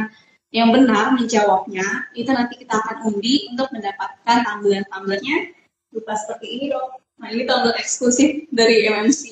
yang 0.51 0.75
benar 0.75 1.15
menjawabnya, 1.15 2.11
itu 2.19 2.31
nanti 2.35 2.59
kita 2.59 2.75
akan 2.75 3.15
undi 3.15 3.47
untuk 3.55 3.71
mendapatkan 3.71 4.37
tumbler-tumblernya 4.43 5.55
berupa 5.95 6.15
seperti 6.19 6.47
ini 6.59 6.65
dong. 6.75 6.91
Nah 7.23 7.29
ini 7.31 7.47
tumbler 7.47 7.79
eksklusif 7.79 8.51
dari 8.51 8.91
MMC. 8.91 9.23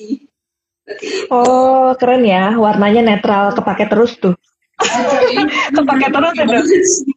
Oh 1.29 1.91
keren 1.99 2.23
ya, 2.23 2.55
warnanya 2.55 3.03
netral, 3.03 3.51
kepake 3.51 3.91
terus 3.91 4.15
tuh. 4.15 4.35
kepake 5.75 6.07
terus 6.09 6.69
itu. 6.71 7.11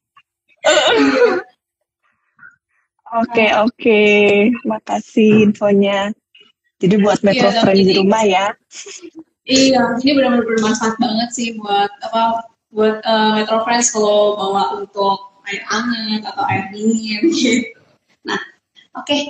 Oke 3.12 3.44
oke, 3.60 4.02
makasih 4.64 5.44
infonya. 5.44 6.16
Jadi 6.80 6.96
buat 6.96 7.20
iya, 7.20 7.26
Metro 7.28 7.48
iya, 7.52 7.60
Friend 7.60 7.82
di 7.84 7.92
rumah 8.00 8.22
ya. 8.24 8.46
Iya, 9.44 10.00
ini 10.00 10.10
benar-benar 10.16 10.48
bermanfaat 10.48 10.96
banget 10.96 11.28
sih 11.36 11.52
buat 11.60 11.92
apa 12.08 12.51
buat 12.72 13.04
uh, 13.04 13.36
Metro 13.36 13.60
Friends 13.68 13.92
kalau 13.92 14.34
bawa 14.34 14.80
untuk 14.80 15.44
air 15.44 15.62
hangat 15.68 16.24
atau 16.24 16.44
air 16.48 16.72
dingin 16.72 17.28
gitu. 17.36 17.78
Nah, 18.24 18.40
oke. 18.96 19.06
Okay. 19.06 19.28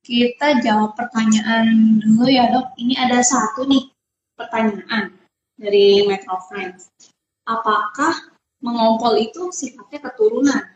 Kita 0.00 0.58
jawab 0.64 0.98
pertanyaan 0.98 2.00
dulu 2.02 2.26
ya 2.26 2.50
dok. 2.50 2.74
Ini 2.80 2.98
ada 2.98 3.22
satu 3.22 3.68
nih 3.68 3.86
pertanyaan 4.34 5.14
dari 5.54 6.02
Metro 6.08 6.40
Friends. 6.50 6.90
Apakah 7.46 8.32
mengompol 8.64 9.20
itu 9.20 9.52
sifatnya 9.54 10.10
keturunan? 10.10 10.66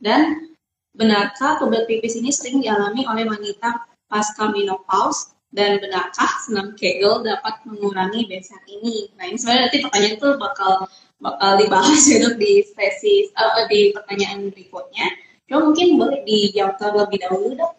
Dan 0.00 0.56
benarkah 0.96 1.60
kebelet 1.60 1.84
pipis 1.90 2.16
ini 2.16 2.32
sering 2.32 2.64
dialami 2.64 3.04
oleh 3.04 3.28
wanita 3.28 3.84
pasca 4.08 4.48
menopause 4.48 5.34
dan 5.50 5.82
benarkah 5.82 6.32
senam 6.46 6.78
kegel 6.78 7.26
dapat 7.26 7.62
mengurangi 7.66 8.26
besar 8.30 8.62
ini? 8.70 9.10
Nah 9.18 9.26
ini 9.26 9.36
sebenarnya 9.36 9.62
nanti 9.66 9.78
pertanyaan 9.82 10.16
itu 10.16 10.28
bakal 10.38 10.72
bakal 11.20 11.50
dibahas 11.58 12.02
ya 12.10 12.16
dok 12.22 12.34
di 12.38 12.52
sesi 12.64 13.28
uh, 13.34 13.66
di 13.66 13.90
pertanyaan 13.90 14.48
berikutnya. 14.54 15.06
Cuma 15.50 15.70
mungkin 15.70 15.98
boleh 15.98 16.22
dijawab 16.22 16.78
terlebih 16.78 17.18
dahulu 17.26 17.48
dok. 17.58 17.72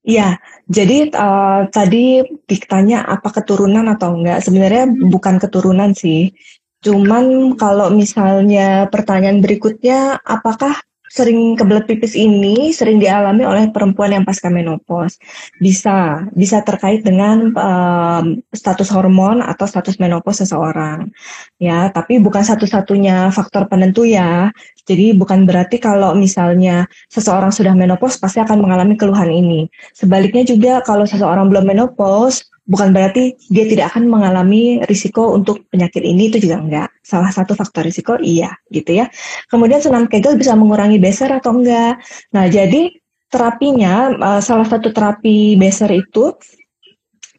Iya, 0.00 0.40
jadi 0.64 1.12
uh, 1.12 1.68
tadi 1.68 2.24
ditanya 2.48 3.04
apa 3.04 3.28
keturunan 3.36 3.84
atau 3.84 4.16
enggak. 4.16 4.40
Sebenarnya 4.40 4.88
hmm. 4.88 5.12
bukan 5.12 5.36
keturunan 5.36 5.92
sih. 5.92 6.32
Cuman 6.80 7.54
kalau 7.60 7.92
misalnya 7.92 8.88
pertanyaan 8.88 9.44
berikutnya, 9.44 10.16
apakah 10.24 10.80
sering 11.10 11.58
kebelet 11.58 11.90
pipis 11.90 12.14
ini 12.14 12.70
sering 12.70 13.02
dialami 13.02 13.42
oleh 13.42 13.66
perempuan 13.74 14.14
yang 14.14 14.22
pasca 14.22 14.46
menopause. 14.46 15.18
Bisa, 15.58 16.22
bisa 16.30 16.62
terkait 16.62 17.02
dengan 17.02 17.50
um, 17.58 18.38
status 18.54 18.94
hormon 18.94 19.42
atau 19.42 19.66
status 19.66 19.98
menopause 19.98 20.46
seseorang. 20.46 21.10
Ya, 21.58 21.90
tapi 21.90 22.22
bukan 22.22 22.46
satu-satunya 22.46 23.34
faktor 23.34 23.66
penentu 23.66 24.06
ya. 24.06 24.54
Jadi 24.86 25.10
bukan 25.18 25.50
berarti 25.50 25.82
kalau 25.82 26.14
misalnya 26.14 26.86
seseorang 27.10 27.50
sudah 27.50 27.74
menopause 27.74 28.14
pasti 28.16 28.38
akan 28.38 28.62
mengalami 28.62 28.94
keluhan 28.94 29.34
ini. 29.34 29.66
Sebaliknya 29.90 30.46
juga 30.46 30.78
kalau 30.86 31.02
seseorang 31.10 31.50
belum 31.50 31.66
menopause 31.66 32.46
bukan 32.66 32.92
berarti 32.92 33.36
dia 33.48 33.64
tidak 33.66 33.94
akan 33.94 34.10
mengalami 34.10 34.82
risiko 34.84 35.32
untuk 35.32 35.66
penyakit 35.72 36.02
ini 36.04 36.28
itu 36.28 36.38
juga 36.42 36.56
enggak. 36.60 36.88
Salah 37.02 37.32
satu 37.32 37.56
faktor 37.56 37.86
risiko 37.86 38.16
iya 38.20 38.54
gitu 38.68 38.96
ya. 39.00 39.08
Kemudian 39.48 39.80
senam 39.80 40.06
kegel 40.06 40.36
bisa 40.36 40.54
mengurangi 40.54 41.00
beser 41.00 41.32
atau 41.32 41.56
enggak. 41.56 42.00
Nah, 42.36 42.46
jadi 42.46 42.92
terapinya 43.30 44.10
eh, 44.10 44.40
salah 44.42 44.66
satu 44.66 44.90
terapi 44.90 45.54
beser 45.54 45.90
itu 45.94 46.34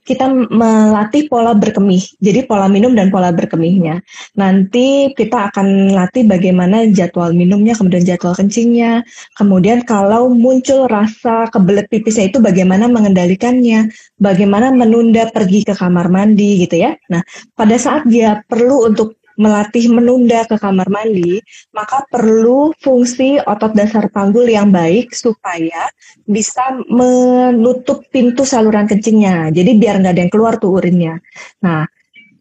kita 0.01 0.25
melatih 0.49 1.29
pola 1.29 1.53
berkemih. 1.53 2.01
Jadi 2.17 2.49
pola 2.49 2.65
minum 2.65 2.97
dan 2.97 3.13
pola 3.13 3.29
berkemihnya. 3.29 4.01
Nanti 4.33 5.13
kita 5.13 5.53
akan 5.53 5.93
latih 5.93 6.25
bagaimana 6.25 6.89
jadwal 6.89 7.31
minumnya, 7.31 7.77
kemudian 7.77 8.01
jadwal 8.01 8.33
kencingnya. 8.33 9.05
Kemudian 9.37 9.85
kalau 9.85 10.33
muncul 10.33 10.89
rasa 10.89 11.45
kebelet 11.53 11.85
pipisnya 11.87 12.33
itu 12.33 12.41
bagaimana 12.41 12.89
mengendalikannya, 12.89 13.93
bagaimana 14.17 14.73
menunda 14.73 15.29
pergi 15.29 15.61
ke 15.61 15.77
kamar 15.77 16.09
mandi 16.09 16.65
gitu 16.65 16.81
ya. 16.81 16.97
Nah, 17.13 17.21
pada 17.53 17.77
saat 17.77 18.09
dia 18.09 18.41
perlu 18.49 18.89
untuk 18.89 19.20
melatih 19.41 19.89
menunda 19.89 20.45
ke 20.45 20.53
kamar 20.61 20.85
mandi, 20.93 21.41
maka 21.73 22.05
perlu 22.05 22.77
fungsi 22.77 23.41
otot 23.41 23.73
dasar 23.73 24.05
panggul 24.13 24.45
yang 24.45 24.69
baik 24.69 25.17
supaya 25.17 25.89
bisa 26.29 26.61
menutup 26.85 28.05
pintu 28.13 28.45
saluran 28.45 28.85
kencingnya. 28.85 29.49
Jadi 29.49 29.71
biar 29.81 29.97
nggak 29.97 30.13
ada 30.13 30.21
yang 30.21 30.33
keluar 30.33 30.61
tuh 30.61 30.77
urinnya. 30.77 31.17
Nah, 31.65 31.89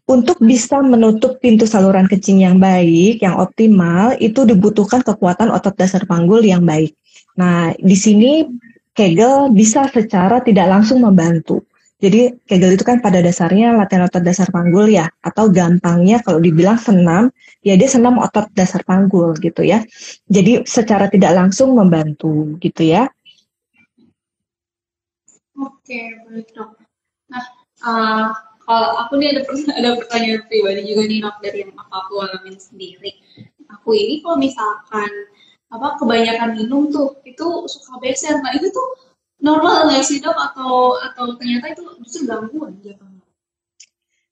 untuk 0.05 0.37
bisa 0.45 0.83
menutup 0.85 1.41
pintu 1.41 1.65
saluran 1.65 2.05
kencing 2.05 2.45
yang 2.45 2.61
baik, 2.61 3.25
yang 3.25 3.41
optimal, 3.41 4.13
itu 4.21 4.45
dibutuhkan 4.45 5.01
kekuatan 5.01 5.49
otot 5.49 5.73
dasar 5.73 6.05
panggul 6.05 6.45
yang 6.45 6.61
baik. 6.61 6.93
Nah, 7.33 7.73
di 7.79 7.97
sini 7.97 8.45
Kegel 8.91 9.55
bisa 9.55 9.87
secara 9.87 10.43
tidak 10.43 10.67
langsung 10.67 10.99
membantu. 11.01 11.63
Jadi 12.01 12.33
Kegel 12.49 12.73
itu 12.73 12.81
kan 12.81 12.97
pada 12.97 13.21
dasarnya 13.21 13.77
latihan 13.77 14.09
otot 14.09 14.25
dasar 14.25 14.49
panggul 14.49 14.89
ya, 14.89 15.05
atau 15.21 15.53
gampangnya 15.53 16.17
kalau 16.25 16.41
dibilang 16.41 16.81
senam, 16.81 17.29
ya 17.61 17.77
dia 17.77 17.85
senam 17.85 18.17
otot 18.17 18.49
dasar 18.57 18.81
panggul 18.81 19.37
gitu 19.37 19.61
ya. 19.61 19.85
Jadi 20.25 20.65
secara 20.65 21.05
tidak 21.13 21.37
langsung 21.37 21.77
membantu 21.77 22.57
gitu 22.57 22.89
ya. 22.89 23.05
Oke, 25.61 26.17
baik 26.25 26.49
dok. 26.57 26.73
Nah, 27.29 27.45
uh, 27.85 28.33
kalau 28.65 28.89
aku 29.05 29.21
nih 29.21 29.37
ada 29.37 29.41
ada 29.77 29.89
pertanyaan 30.01 30.41
pribadi 30.49 30.81
juga 30.89 31.03
nih 31.05 31.19
dok 31.21 31.37
dari 31.45 31.57
yang 31.69 31.71
aku 31.77 32.13
alamin 32.17 32.57
sendiri. 32.57 33.13
Aku 33.77 33.93
ini 33.93 34.25
kalau 34.25 34.41
misalkan 34.41 35.11
apa 35.69 36.01
kebanyakan 36.01 36.57
minum 36.57 36.89
tuh 36.89 37.13
itu 37.29 37.45
suka 37.69 38.01
beser. 38.01 38.41
Nah 38.41 38.51
itu 38.57 38.73
tuh 38.73 39.10
normal 39.41 39.89
nggak 39.89 40.05
sih 40.05 40.21
dok 40.21 40.37
atau 40.37 40.95
atau 41.01 41.25
ternyata 41.35 41.73
itu 41.73 41.83
justru 42.05 42.29
gangguan 42.29 42.77
gitu? 42.85 43.03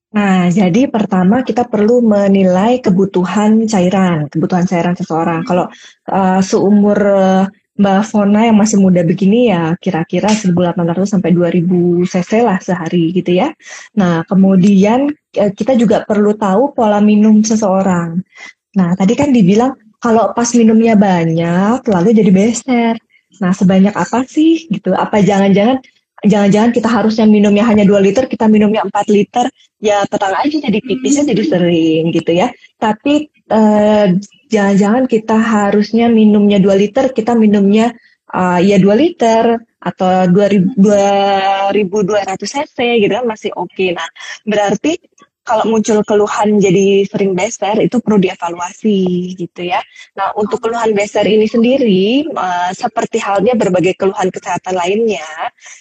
Nah, 0.10 0.50
jadi 0.50 0.90
pertama 0.90 1.46
kita 1.46 1.70
perlu 1.70 2.02
menilai 2.02 2.82
kebutuhan 2.82 3.70
cairan, 3.70 4.26
kebutuhan 4.26 4.66
cairan 4.66 4.98
seseorang. 4.98 5.46
Kalau 5.46 5.70
uh, 6.10 6.42
seumur 6.42 6.98
uh, 6.98 7.46
Mbak 7.80 8.12
Fona 8.12 8.44
yang 8.44 8.60
masih 8.60 8.76
muda 8.76 9.08
begini 9.08 9.48
ya 9.56 9.72
kira-kira 9.80 10.28
1800 10.28 11.00
sampai 11.08 11.32
2000 11.32 12.12
cc 12.12 12.32
lah 12.44 12.60
sehari 12.60 13.16
gitu 13.16 13.40
ya. 13.40 13.56
Nah, 13.96 14.28
kemudian 14.28 15.08
eh, 15.32 15.52
kita 15.56 15.80
juga 15.80 16.04
perlu 16.04 16.36
tahu 16.36 16.76
pola 16.76 17.00
minum 17.00 17.40
seseorang. 17.40 18.20
Nah, 18.76 18.90
tadi 19.00 19.16
kan 19.16 19.32
dibilang 19.32 19.80
kalau 20.04 20.36
pas 20.36 20.52
minumnya 20.60 21.00
banyak 21.00 21.80
lalu 21.88 22.10
jadi 22.12 22.32
beser. 22.36 22.96
Nah, 23.40 23.52
sebanyak 23.56 23.96
apa 23.96 24.28
sih 24.28 24.68
gitu? 24.68 24.92
Apa 24.96 25.24
jangan-jangan 25.24 25.80
jangan-jangan 26.20 26.72
kita 26.76 26.90
harusnya 26.92 27.26
minumnya 27.26 27.64
hanya 27.64 27.88
2 27.88 27.96
liter, 28.04 28.28
kita 28.28 28.52
minumnya 28.52 28.84
4 28.84 29.08
liter, 29.08 29.48
ya 29.80 30.04
tenang 30.12 30.36
aja 30.36 30.58
jadi 30.68 30.80
pipisnya 30.84 31.24
jadi 31.32 31.44
sering 31.48 32.12
gitu 32.12 32.32
ya. 32.36 32.52
Tapi 32.76 33.32
eh, 33.32 34.08
jangan-jangan 34.52 35.04
kita 35.08 35.38
harusnya 35.40 36.12
minumnya 36.12 36.60
2 36.60 36.68
liter, 36.76 37.16
kita 37.16 37.38
minumnya 37.40 37.96
uh, 38.34 38.60
ya 38.62 38.78
2 38.78 39.02
liter 39.02 39.58
atau 39.80 40.28
2000, 40.28 40.76
2200 40.76 42.36
cc 42.36 42.78
gitu 43.00 43.14
kan 43.16 43.26
masih 43.26 43.52
oke. 43.56 43.72
Okay. 43.72 43.96
Nah, 43.96 44.10
berarti 44.44 45.00
kalau 45.50 45.66
muncul 45.66 46.06
keluhan 46.06 46.62
jadi 46.62 47.10
sering 47.10 47.34
beser 47.34 47.82
itu 47.82 47.98
perlu 47.98 48.22
dievaluasi 48.22 49.34
gitu 49.34 49.66
ya. 49.66 49.82
Nah 50.14 50.30
untuk 50.38 50.62
keluhan 50.62 50.94
beser 50.94 51.26
ini 51.26 51.50
sendiri 51.50 52.30
uh, 52.30 52.70
seperti 52.70 53.18
halnya 53.18 53.58
berbagai 53.58 53.98
keluhan 53.98 54.30
kesehatan 54.30 54.78
lainnya 54.78 55.26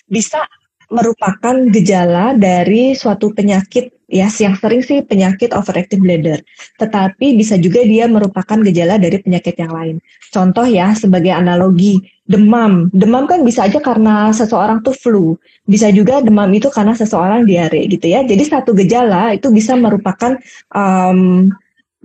bisa 0.08 0.48
merupakan 0.88 1.68
gejala 1.68 2.32
dari 2.32 2.96
suatu 2.96 3.28
penyakit 3.36 3.92
ya 4.08 4.26
yang 4.40 4.56
sering 4.56 4.80
sih 4.80 5.04
penyakit 5.04 5.52
overactive 5.52 6.00
bladder. 6.00 6.40
Tetapi 6.80 7.36
bisa 7.36 7.60
juga 7.60 7.84
dia 7.84 8.08
merupakan 8.08 8.58
gejala 8.64 8.96
dari 8.96 9.20
penyakit 9.20 9.54
yang 9.60 9.72
lain. 9.72 9.96
Contoh 10.32 10.64
ya 10.64 10.96
sebagai 10.96 11.30
analogi 11.30 12.00
demam. 12.24 12.88
Demam 12.90 13.28
kan 13.28 13.44
bisa 13.44 13.68
aja 13.68 13.78
karena 13.78 14.32
seseorang 14.32 14.80
tuh 14.80 14.96
flu. 14.96 15.36
Bisa 15.68 15.92
juga 15.92 16.24
demam 16.24 16.48
itu 16.56 16.72
karena 16.72 16.96
seseorang 16.96 17.44
diare 17.44 17.84
gitu 17.86 18.08
ya. 18.08 18.24
Jadi 18.24 18.42
satu 18.48 18.72
gejala 18.72 19.36
itu 19.36 19.52
bisa 19.52 19.76
merupakan 19.76 20.40
um, 20.72 21.52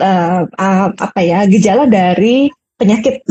uh, 0.03 0.41
uh, 0.48 0.88
apa 0.91 1.19
ya 1.24 1.48
gejala 1.48 1.88
dari 1.88 2.51
penyakit 2.75 3.24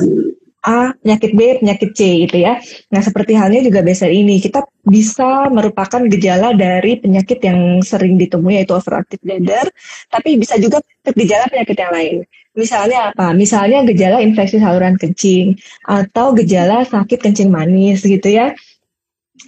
A, 0.63 0.95
penyakit 0.95 1.35
B, 1.35 1.59
penyakit 1.59 1.91
C 1.91 2.23
gitu 2.23 2.39
ya. 2.39 2.63
Nah, 2.95 3.03
seperti 3.03 3.35
halnya 3.35 3.67
juga 3.67 3.83
BSR 3.83 4.15
ini, 4.15 4.39
kita 4.39 4.63
bisa 4.87 5.51
merupakan 5.51 5.99
gejala 6.07 6.55
dari 6.55 7.03
penyakit 7.03 7.43
yang 7.43 7.83
sering 7.83 8.15
ditemui 8.15 8.63
yaitu 8.63 8.79
overactive 8.79 9.19
bladder, 9.27 9.67
tapi 10.07 10.39
bisa 10.39 10.55
juga 10.63 10.79
gejala 11.03 11.51
penyakit 11.51 11.77
yang 11.79 11.93
lain. 11.93 12.17
Misalnya 12.55 13.11
apa? 13.11 13.35
Misalnya 13.35 13.83
gejala 13.83 14.23
infeksi 14.23 14.63
saluran 14.63 14.95
kencing 14.95 15.59
atau 15.83 16.31
gejala 16.39 16.87
sakit 16.87 17.19
kencing 17.19 17.51
manis 17.51 18.07
gitu 18.07 18.31
ya. 18.31 18.55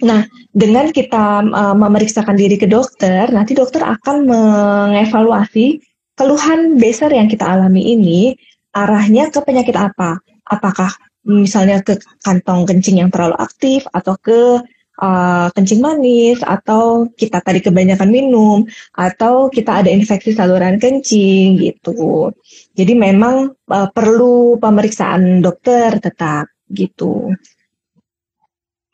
Nah, 0.03 0.27
dengan 0.51 0.91
kita 0.91 1.47
uh, 1.47 1.75
memeriksakan 1.79 2.35
diri 2.35 2.59
ke 2.59 2.67
dokter, 2.67 3.31
nanti 3.31 3.55
dokter 3.55 3.87
akan 3.87 4.27
mengevaluasi 4.27 5.79
keluhan 6.19 6.75
besar 6.75 7.11
yang 7.15 7.31
kita 7.31 7.47
alami 7.47 7.95
ini 7.95 8.35
arahnya 8.75 9.31
ke 9.31 9.39
penyakit 9.39 9.75
apa 9.79 10.19
apakah 10.47 10.91
misalnya 11.25 11.81
ke 11.81 11.97
kantong 12.21 12.69
kencing 12.69 13.01
yang 13.01 13.09
terlalu 13.09 13.35
aktif 13.41 13.89
atau 13.89 14.13
ke 14.21 14.61
uh, 15.01 15.47
kencing 15.51 15.81
manis 15.81 16.39
atau 16.45 17.09
kita 17.11 17.41
tadi 17.41 17.59
kebanyakan 17.59 18.09
minum 18.13 18.63
atau 18.95 19.49
kita 19.49 19.83
ada 19.83 19.89
infeksi 19.91 20.31
saluran 20.31 20.77
kencing 20.77 21.59
gitu. 21.59 22.31
Jadi 22.77 22.93
memang 22.93 23.51
uh, 23.73 23.89
perlu 23.91 24.61
pemeriksaan 24.61 25.41
dokter 25.41 25.97
tetap 25.99 26.47
gitu. 26.69 27.33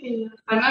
Iya, 0.02 0.34
karena 0.50 0.70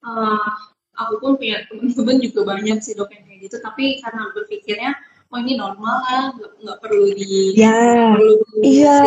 uh, 0.00 0.48
aku 0.96 1.14
pun 1.20 1.32
punya 1.36 1.60
teman-teman 1.68 2.16
juga 2.24 2.40
banyak 2.56 2.78
sih 2.80 2.96
dok 2.96 3.12
yang 3.12 3.28
kayak 3.28 3.38
gitu, 3.44 3.56
tapi 3.60 4.00
karena 4.00 4.24
berpikirnya 4.32 4.90
oh 5.30 5.38
ini 5.38 5.54
normal 5.60 5.96
lah, 6.00 6.24
nggak 6.34 6.78
perlu 6.80 7.12
di 7.12 7.54
ya, 7.54 8.16
perlu 8.16 8.34
iya. 8.64 8.98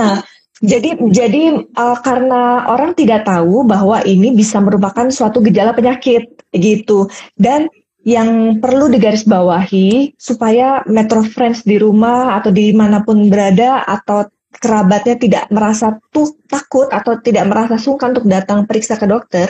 Nah, 0.00 0.20
jadi 0.60 1.00
jadi 1.00 1.42
uh, 1.72 1.98
karena 2.04 2.68
orang 2.68 2.92
tidak 2.92 3.24
tahu 3.24 3.64
bahwa 3.64 4.04
ini 4.04 4.36
bisa 4.36 4.60
merupakan 4.60 5.08
suatu 5.08 5.40
gejala 5.40 5.72
penyakit 5.72 6.28
gitu. 6.52 7.08
Dan 7.32 7.68
yang 8.04 8.60
perlu 8.60 8.88
digarisbawahi 8.88 10.16
supaya 10.16 10.84
Metro 10.88 11.20
Friends 11.24 11.64
di 11.64 11.76
rumah 11.76 12.40
atau 12.40 12.48
di 12.52 12.72
mana 12.72 13.04
pun 13.04 13.28
berada 13.28 13.84
atau 13.84 14.24
kerabatnya 14.50 15.16
tidak 15.16 15.44
merasa 15.48 15.96
tuh 16.10 16.34
takut 16.50 16.90
atau 16.90 17.16
tidak 17.22 17.46
merasa 17.46 17.78
sungkan 17.78 18.12
untuk 18.12 18.26
datang 18.26 18.66
periksa 18.66 18.98
ke 18.98 19.06
dokter, 19.06 19.48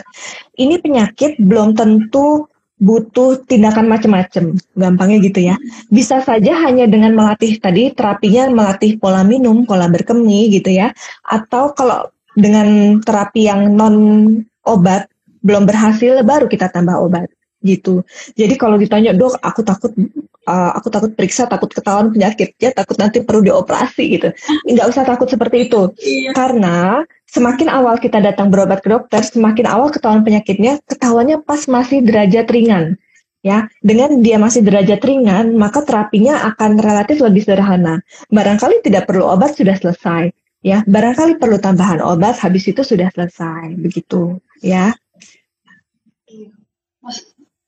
ini 0.55 0.77
penyakit 0.77 1.41
belum 1.41 1.73
tentu 1.73 2.50
butuh 2.81 3.45
tindakan 3.45 3.85
macam-macam, 3.85 4.57
gampangnya 4.73 5.17
gitu 5.21 5.39
ya. 5.53 5.55
Bisa 5.93 6.25
saja 6.25 6.57
hanya 6.65 6.89
dengan 6.89 7.13
melatih 7.13 7.61
tadi 7.61 7.93
terapinya 7.93 8.49
melatih 8.49 8.97
pola 8.97 9.21
minum, 9.21 9.69
pola 9.69 9.85
berkemih 9.85 10.49
gitu 10.49 10.73
ya. 10.73 10.89
Atau 11.21 11.77
kalau 11.77 12.09
dengan 12.33 12.97
terapi 13.05 13.45
yang 13.45 13.77
non 13.77 13.95
obat 14.65 15.05
belum 15.45 15.69
berhasil 15.69 16.21
baru 16.25 16.49
kita 16.49 16.73
tambah 16.73 16.97
obat 17.01 17.29
gitu. 17.61 18.01
Jadi 18.33 18.57
kalau 18.57 18.75
ditanya 18.75 19.13
dok, 19.13 19.37
aku 19.41 19.61
takut 19.61 19.93
uh, 20.49 20.71
aku 20.75 20.89
takut 20.89 21.11
periksa, 21.13 21.45
takut 21.45 21.69
ketahuan 21.69 22.09
penyakit, 22.09 22.57
ya 22.57 22.73
takut 22.73 22.97
nanti 22.97 23.21
perlu 23.21 23.45
dioperasi 23.45 24.03
gitu. 24.17 24.29
Nggak 24.65 24.87
usah 24.89 25.03
takut 25.05 25.29
seperti 25.29 25.69
itu, 25.69 25.93
iya. 26.01 26.33
karena 26.33 27.05
semakin 27.29 27.69
awal 27.69 28.01
kita 28.01 28.19
datang 28.19 28.49
berobat 28.49 28.81
ke 28.81 28.89
dokter, 28.89 29.21
semakin 29.21 29.65
awal 29.69 29.93
ketahuan 29.93 30.25
penyakitnya, 30.25 30.81
ketahuannya 30.89 31.45
pas 31.45 31.61
masih 31.69 32.01
derajat 32.03 32.49
ringan. 32.49 32.97
Ya, 33.41 33.65
dengan 33.81 34.21
dia 34.21 34.37
masih 34.37 34.61
derajat 34.61 35.01
ringan, 35.01 35.57
maka 35.57 35.81
terapinya 35.81 36.45
akan 36.53 36.77
relatif 36.77 37.25
lebih 37.25 37.41
sederhana. 37.41 38.05
Barangkali 38.29 38.85
tidak 38.85 39.09
perlu 39.09 39.25
obat 39.25 39.57
sudah 39.57 39.73
selesai. 39.73 40.29
Ya, 40.61 40.85
barangkali 40.85 41.41
perlu 41.41 41.57
tambahan 41.57 42.05
obat, 42.05 42.37
habis 42.37 42.69
itu 42.69 42.85
sudah 42.85 43.09
selesai. 43.09 43.73
Begitu, 43.81 44.37
ya. 44.61 44.93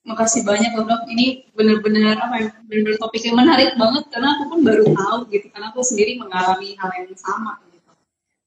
Makasih 0.03 0.43
banyak 0.43 0.71
loh 0.75 0.85
dok. 0.87 1.07
Ini 1.07 1.51
benar-benar 1.55 2.19
apa 2.19 2.35
ya? 2.39 2.49
Benar-benar 2.67 2.97
topik 2.99 3.23
yang 3.23 3.37
menarik 3.39 3.75
banget 3.79 4.03
karena 4.11 4.29
aku 4.37 4.43
pun 4.51 4.59
baru 4.63 4.83
tahu 4.91 5.17
gitu. 5.31 5.47
Karena 5.51 5.71
aku 5.71 5.81
sendiri 5.83 6.19
mengalami 6.19 6.75
hal 6.79 6.91
yang 6.95 7.15
sama. 7.15 7.59
Gitu. 7.71 7.91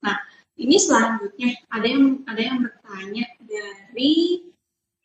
Nah, 0.05 0.17
ini 0.61 0.77
selanjutnya 0.77 1.51
ada 1.73 1.87
yang 1.89 2.05
ada 2.29 2.41
yang 2.41 2.59
bertanya 2.61 3.25
dari 3.41 4.13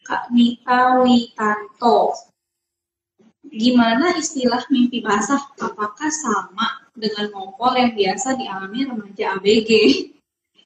Kak 0.03 0.31
Nita 0.35 0.99
Witanto. 1.03 2.15
Gimana 3.51 4.15
istilah 4.15 4.63
mimpi 4.71 5.03
basah? 5.03 5.41
Apakah 5.59 6.07
sama 6.07 6.87
dengan 6.95 7.31
ngompol 7.35 7.75
yang 7.75 7.91
biasa 7.91 8.39
dialami 8.39 8.87
remaja 8.87 9.35
ABG? 9.39 9.71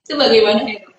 Itu 0.06 0.14
bagaimana 0.18 0.70
ya? 0.70 0.95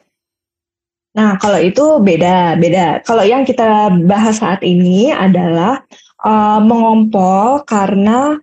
Nah, 1.16 1.40
kalau 1.40 1.56
itu 1.56 1.96
beda, 2.04 2.60
beda. 2.60 3.00
Kalau 3.00 3.24
yang 3.24 3.48
kita 3.48 3.88
bahas 4.04 4.36
saat 4.36 4.60
ini 4.60 5.08
adalah 5.08 5.80
uh, 6.20 6.60
mengompol 6.60 7.64
karena 7.64 8.36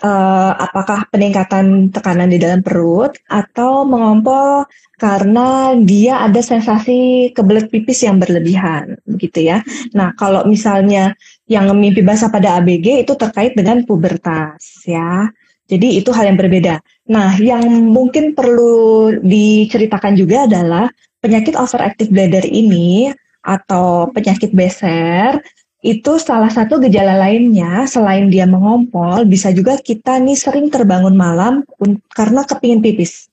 uh, 0.00 0.52
apakah 0.56 1.04
peningkatan 1.12 1.92
tekanan 1.92 2.32
di 2.32 2.40
dalam 2.40 2.64
perut 2.64 3.20
atau 3.28 3.84
mengompol 3.84 4.64
karena 4.96 5.76
dia 5.80 6.24
ada 6.24 6.40
sensasi 6.40 7.32
kebelet 7.36 7.68
pipis 7.68 8.04
yang 8.04 8.16
berlebihan 8.16 8.96
begitu 9.04 9.52
ya. 9.52 9.60
Nah, 9.92 10.16
kalau 10.16 10.48
misalnya 10.48 11.12
yang 11.48 11.68
mimpi 11.76 12.00
basah 12.00 12.32
pada 12.32 12.60
ABG 12.60 13.04
itu 13.04 13.12
terkait 13.16 13.52
dengan 13.52 13.84
pubertas 13.84 14.88
ya. 14.88 15.28
Jadi 15.70 16.02
itu 16.02 16.10
hal 16.10 16.26
yang 16.26 16.38
berbeda. 16.40 16.82
Nah, 17.14 17.38
yang 17.38 17.62
mungkin 17.94 18.34
perlu 18.34 19.14
diceritakan 19.22 20.18
juga 20.18 20.50
adalah 20.50 20.90
penyakit 21.20 21.56
overactive 21.56 22.12
bladder 22.12 22.44
ini 22.44 23.12
atau 23.40 24.08
penyakit 24.12 24.52
beser 24.52 25.40
itu 25.80 26.20
salah 26.20 26.52
satu 26.52 26.76
gejala 26.76 27.16
lainnya 27.16 27.88
selain 27.88 28.28
dia 28.28 28.44
mengompol 28.44 29.24
bisa 29.24 29.48
juga 29.48 29.80
kita 29.80 30.20
nih 30.20 30.36
sering 30.36 30.68
terbangun 30.68 31.16
malam 31.16 31.64
karena 32.12 32.44
kepingin 32.44 32.84
pipis 32.84 33.32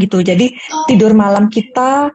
gitu 0.00 0.24
jadi 0.24 0.48
oh. 0.48 0.88
tidur 0.88 1.12
malam 1.12 1.52
kita 1.52 2.08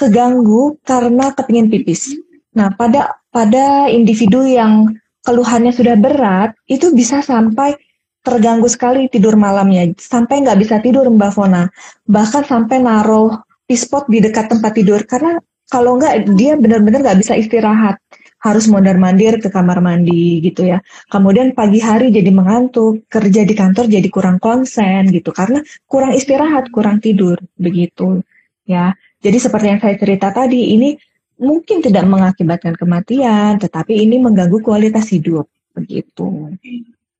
keganggu 0.00 0.80
karena 0.88 1.36
kepingin 1.36 1.68
pipis. 1.68 2.16
Nah, 2.56 2.72
pada 2.72 3.20
pada 3.28 3.92
individu 3.92 4.48
yang 4.48 4.96
keluhannya 5.28 5.76
sudah 5.76 6.00
berat, 6.00 6.56
itu 6.64 6.88
bisa 6.96 7.20
sampai 7.20 7.76
terganggu 8.24 8.68
sekali 8.68 9.12
tidur 9.12 9.36
malamnya, 9.36 9.92
sampai 10.00 10.40
nggak 10.40 10.58
bisa 10.58 10.80
tidur 10.80 11.04
Mbak 11.12 11.32
Fona. 11.36 11.68
Bahkan 12.08 12.48
sampai 12.48 12.80
naruh 12.80 13.36
pispot 13.70 14.10
di 14.10 14.18
dekat 14.18 14.50
tempat 14.50 14.74
tidur, 14.74 15.06
karena 15.06 15.38
kalau 15.70 15.94
nggak 15.94 16.26
dia 16.34 16.58
benar-benar 16.58 17.06
nggak 17.06 17.18
bisa 17.22 17.38
istirahat 17.38 18.02
harus 18.40 18.66
mondar 18.66 18.96
mandir 18.96 19.36
ke 19.38 19.52
kamar 19.52 19.78
mandi 19.78 20.42
gitu 20.42 20.66
ya. 20.66 20.82
Kemudian 21.12 21.54
pagi 21.54 21.78
hari 21.78 22.10
jadi 22.10 22.32
mengantuk, 22.34 23.06
kerja 23.06 23.46
di 23.46 23.54
kantor 23.54 23.86
jadi 23.86 24.08
kurang 24.10 24.42
konsen 24.42 25.12
gitu 25.14 25.30
karena 25.30 25.62
kurang 25.86 26.16
istirahat, 26.16 26.72
kurang 26.74 26.98
tidur 26.98 27.38
begitu 27.54 28.24
ya. 28.66 28.96
Jadi 29.20 29.38
seperti 29.38 29.66
yang 29.70 29.80
saya 29.84 29.94
cerita 30.00 30.32
tadi 30.32 30.72
ini 30.74 30.96
mungkin 31.36 31.84
tidak 31.84 32.08
mengakibatkan 32.08 32.74
kematian, 32.74 33.60
tetapi 33.60 33.92
ini 33.92 34.16
mengganggu 34.16 34.58
kualitas 34.64 35.12
hidup 35.12 35.44
begitu. 35.76 36.56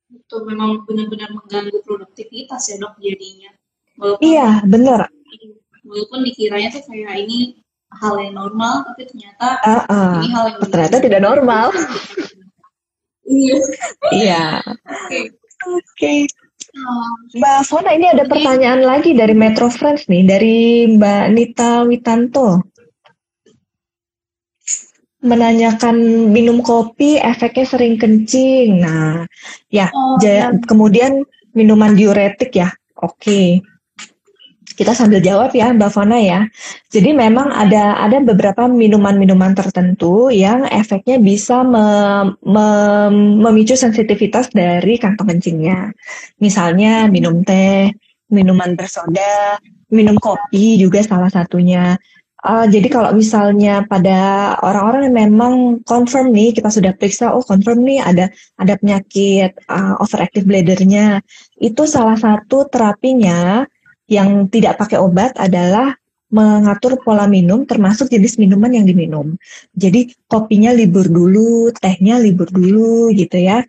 Itu 0.09 0.35
memang 0.43 0.83
benar-benar 0.89 1.31
mengganggu 1.37 1.85
produktivitas 1.85 2.73
ya 2.73 2.75
dok 2.81 2.97
jadinya. 2.97 3.53
Walaupun, 4.01 4.25
iya 4.25 4.65
benar. 4.65 5.05
Walaupun 5.81 6.21
dikiranya 6.21 6.69
tuh 6.69 6.83
kayak 6.85 7.25
ini 7.25 7.57
hal 7.91 8.15
yang 8.23 8.37
normal 8.37 8.87
tapi 8.87 9.03
ternyata 9.03 9.59
uh, 9.67 9.83
uh, 9.91 10.13
ini 10.23 10.29
hal 10.31 10.45
yang 10.55 10.59
ternyata 10.63 10.97
tidak 11.03 11.21
normal. 11.21 11.65
Iya. 13.27 13.57
Iya. 14.11 14.43
Oke. 15.71 16.27
Mbak 17.35 17.59
Fona 17.67 17.91
ini 17.95 18.07
ada 18.07 18.23
pertanyaan 18.23 18.83
lagi 18.83 19.11
dari 19.11 19.35
Metro 19.35 19.67
Friends 19.67 20.07
nih 20.07 20.23
dari 20.23 20.87
Mbak 20.87 21.23
Nita 21.35 21.83
Witanto. 21.83 22.63
Menanyakan 25.21 26.27
minum 26.33 26.65
kopi 26.65 27.21
efeknya 27.21 27.65
sering 27.67 27.95
kencing. 27.99 28.81
Nah, 28.81 29.21
ya, 29.69 29.93
oh, 29.93 30.17
ya. 30.17 30.49
kemudian 30.65 31.21
minuman 31.53 31.93
diuretik 31.93 32.57
ya. 32.57 32.73
Oke 32.97 33.61
kita 34.73 34.95
sambil 34.95 35.19
jawab 35.19 35.51
ya 35.51 35.71
Mbak 35.75 35.91
Fona 35.91 36.17
ya. 36.19 36.47
Jadi 36.91 37.11
memang 37.11 37.51
ada 37.51 37.99
ada 37.99 38.17
beberapa 38.23 38.65
minuman-minuman 38.65 39.55
tertentu 39.55 40.31
yang 40.31 40.67
efeknya 40.67 41.21
bisa 41.21 41.63
me, 41.63 41.85
me, 42.43 42.67
memicu 43.47 43.75
sensitivitas 43.77 44.49
dari 44.51 44.97
kantong 44.97 45.35
kencingnya. 45.35 45.91
Misalnya 46.39 47.07
minum 47.11 47.43
teh, 47.45 47.91
minuman 48.31 48.73
bersoda, 48.73 49.59
minum 49.91 50.15
kopi 50.17 50.79
juga 50.79 51.03
salah 51.03 51.29
satunya. 51.29 51.99
Uh, 52.41 52.65
jadi 52.65 52.89
kalau 52.89 53.13
misalnya 53.13 53.85
pada 53.85 54.57
orang-orang 54.65 55.13
yang 55.13 55.29
memang 55.29 55.53
confirm 55.85 56.33
nih 56.33 56.57
kita 56.57 56.73
sudah 56.73 56.89
periksa 56.97 57.37
oh 57.37 57.45
confirm 57.45 57.85
nih 57.85 58.01
ada 58.01 58.33
ada 58.57 58.81
penyakit 58.81 59.61
uh, 59.69 60.01
overactive 60.01 60.49
bladdernya 60.49 61.21
itu 61.61 61.85
salah 61.85 62.17
satu 62.17 62.65
terapinya 62.65 63.61
yang 64.11 64.51
tidak 64.51 64.75
pakai 64.75 64.99
obat 64.99 65.31
adalah 65.39 65.95
mengatur 66.31 66.99
pola 66.99 67.27
minum 67.27 67.63
termasuk 67.63 68.11
jenis 68.11 68.39
minuman 68.39 68.71
yang 68.71 68.83
diminum. 68.87 69.35
Jadi 69.75 70.15
kopinya 70.27 70.71
libur 70.71 71.07
dulu, 71.07 71.71
tehnya 71.75 72.19
libur 72.19 72.47
dulu 72.51 73.11
gitu 73.15 73.39
ya. 73.39 73.63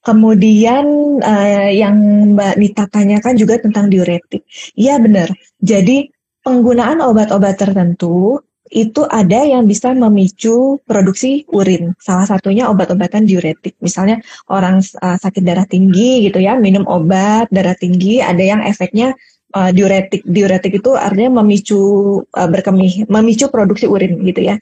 Kemudian 0.00 0.84
uh, 1.20 1.70
yang 1.72 1.96
Mbak 2.36 2.54
Nita 2.56 2.84
tanyakan 2.88 3.34
juga 3.36 3.60
tentang 3.60 3.92
diuretik. 3.92 4.48
Iya 4.76 4.96
benar. 5.00 5.28
Jadi 5.60 6.08
penggunaan 6.40 7.04
obat-obat 7.04 7.58
tertentu 7.60 8.40
itu 8.70 9.02
ada 9.06 9.46
yang 9.46 9.66
bisa 9.66 9.94
memicu 9.94 10.78
produksi 10.86 11.46
urin. 11.54 11.94
Salah 12.02 12.26
satunya 12.26 12.66
obat-obatan 12.66 13.28
diuretik. 13.28 13.78
Misalnya 13.78 14.22
orang 14.50 14.82
uh, 15.02 15.18
sakit 15.20 15.42
darah 15.42 15.68
tinggi 15.68 16.26
gitu 16.26 16.42
ya, 16.42 16.58
minum 16.58 16.82
obat 16.88 17.50
darah 17.52 17.78
tinggi, 17.78 18.18
ada 18.22 18.42
yang 18.42 18.62
efeknya 18.62 19.14
uh, 19.54 19.70
diuretik. 19.70 20.26
Diuretik 20.26 20.82
itu 20.82 20.96
artinya 20.96 21.42
memicu 21.42 21.80
uh, 22.24 22.48
berkemih, 22.48 23.06
memicu 23.06 23.52
produksi 23.52 23.86
urin 23.86 24.18
gitu 24.24 24.42
ya. 24.42 24.56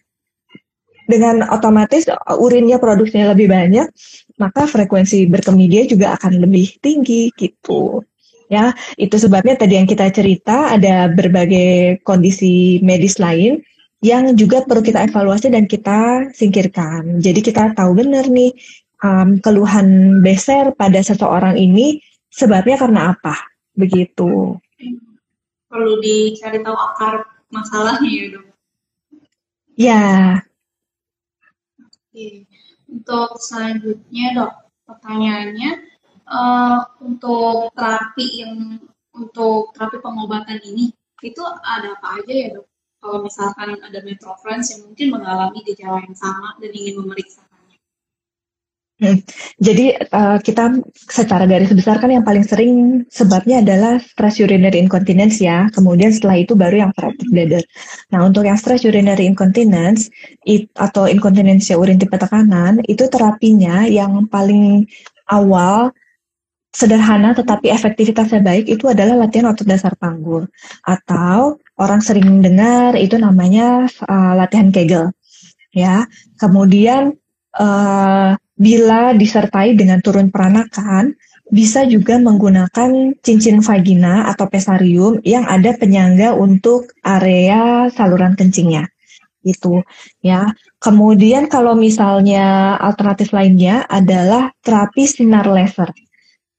Dengan 1.04 1.44
otomatis 1.52 2.08
uh, 2.08 2.36
urinnya 2.36 2.80
produksinya 2.80 3.32
lebih 3.32 3.48
banyak, 3.48 3.86
maka 4.40 4.66
frekuensi 4.68 5.30
berkemih 5.30 5.68
dia 5.70 5.82
juga 5.88 6.18
akan 6.18 6.42
lebih 6.44 6.80
tinggi 6.82 7.30
gitu. 7.36 8.04
Ya, 8.52 8.76
itu 9.00 9.16
sebabnya 9.16 9.56
tadi 9.56 9.80
yang 9.80 9.88
kita 9.88 10.12
cerita 10.12 10.76
ada 10.76 11.08
berbagai 11.08 12.04
kondisi 12.04 12.76
medis 12.84 13.16
lain 13.16 13.64
yang 14.04 14.36
juga 14.36 14.60
perlu 14.68 14.84
kita 14.84 15.00
evaluasi 15.08 15.48
dan 15.48 15.64
kita 15.64 16.28
singkirkan. 16.36 17.24
Jadi 17.24 17.40
kita 17.40 17.72
tahu 17.72 17.96
benar 17.96 18.28
nih 18.28 18.52
um, 19.00 19.40
keluhan 19.40 20.20
beser 20.20 20.76
pada 20.76 21.00
seseorang 21.00 21.56
ini 21.56 22.04
sebabnya 22.28 22.76
karena 22.76 23.16
apa, 23.16 23.32
begitu 23.72 24.60
perlu 25.68 25.98
dicari 25.98 26.62
tahu 26.62 26.76
akar 26.76 27.26
masalahnya 27.50 28.10
ya 28.10 28.26
dok. 28.34 28.46
Ya. 29.74 30.04
Oke. 31.82 32.46
Untuk 32.86 33.30
selanjutnya 33.42 34.26
dok, 34.38 34.52
pertanyaannya 34.86 35.70
uh, 36.30 36.80
untuk 37.02 37.74
terapi 37.74 38.26
yang 38.46 38.78
untuk 39.14 39.74
terapi 39.74 39.98
pengobatan 39.98 40.62
ini 40.62 40.94
itu 41.22 41.42
ada 41.42 41.94
apa 41.98 42.22
aja 42.22 42.32
ya 42.32 42.48
dok? 42.54 42.66
Kalau 43.04 43.18
misalkan 43.20 43.76
ada 43.84 44.00
metrofrens 44.00 44.72
yang 44.72 44.88
mungkin 44.88 45.06
mengalami 45.12 45.60
gejala 45.68 46.00
yang 46.06 46.16
sama 46.16 46.56
dan 46.62 46.70
ingin 46.72 47.04
memeriksa 47.04 47.44
Hmm. 49.04 49.20
Jadi 49.60 49.92
uh, 49.92 50.40
kita 50.40 50.80
secara 50.96 51.44
garis 51.44 51.68
besar 51.76 52.00
kan 52.00 52.08
yang 52.08 52.24
paling 52.24 52.40
sering 52.40 53.04
sebabnya 53.12 53.60
adalah 53.60 54.00
stress 54.00 54.40
urinary 54.40 54.80
incontinence 54.80 55.44
ya. 55.44 55.68
Kemudian 55.68 56.08
setelah 56.08 56.40
itu 56.40 56.56
baru 56.56 56.88
yang 56.88 56.92
freatic 56.96 57.28
bladder. 57.28 57.60
Nah 58.16 58.24
untuk 58.24 58.48
yang 58.48 58.56
stress 58.56 58.80
urinary 58.88 59.28
incontinence 59.28 60.08
it, 60.48 60.72
atau 60.72 61.04
inkontinensia 61.04 61.76
urin 61.76 62.00
tipe 62.00 62.16
tekanan 62.16 62.80
itu 62.88 63.04
terapinya 63.12 63.84
yang 63.84 64.24
paling 64.24 64.88
awal 65.28 65.92
sederhana 66.74 67.36
tetapi 67.38 67.70
efektivitasnya 67.70 68.42
baik 68.42 68.66
itu 68.66 68.90
adalah 68.90 69.14
latihan 69.14 69.54
otot 69.54 69.62
dasar 69.62 69.94
panggul 69.94 70.50
atau 70.82 71.62
orang 71.78 72.02
sering 72.02 72.42
dengar 72.42 72.98
itu 72.98 73.14
namanya 73.14 73.86
uh, 74.08 74.32
latihan 74.34 74.74
Kegel 74.74 75.14
ya. 75.70 76.06
Kemudian 76.34 77.14
uh, 77.58 78.34
bila 78.54 79.10
disertai 79.14 79.74
dengan 79.74 79.98
turun 79.98 80.30
peranakan, 80.30 81.14
bisa 81.50 81.84
juga 81.84 82.16
menggunakan 82.16 83.18
cincin 83.20 83.60
vagina 83.60 84.30
atau 84.32 84.48
pesarium 84.48 85.20
yang 85.26 85.44
ada 85.44 85.76
penyangga 85.76 86.32
untuk 86.32 86.94
area 87.04 87.92
saluran 87.92 88.32
kencingnya. 88.32 88.88
Itu 89.44 89.84
ya. 90.24 90.48
Kemudian 90.80 91.52
kalau 91.52 91.76
misalnya 91.76 92.76
alternatif 92.80 93.36
lainnya 93.36 93.84
adalah 93.84 94.50
terapi 94.64 95.04
sinar 95.04 95.44
laser. 95.44 95.92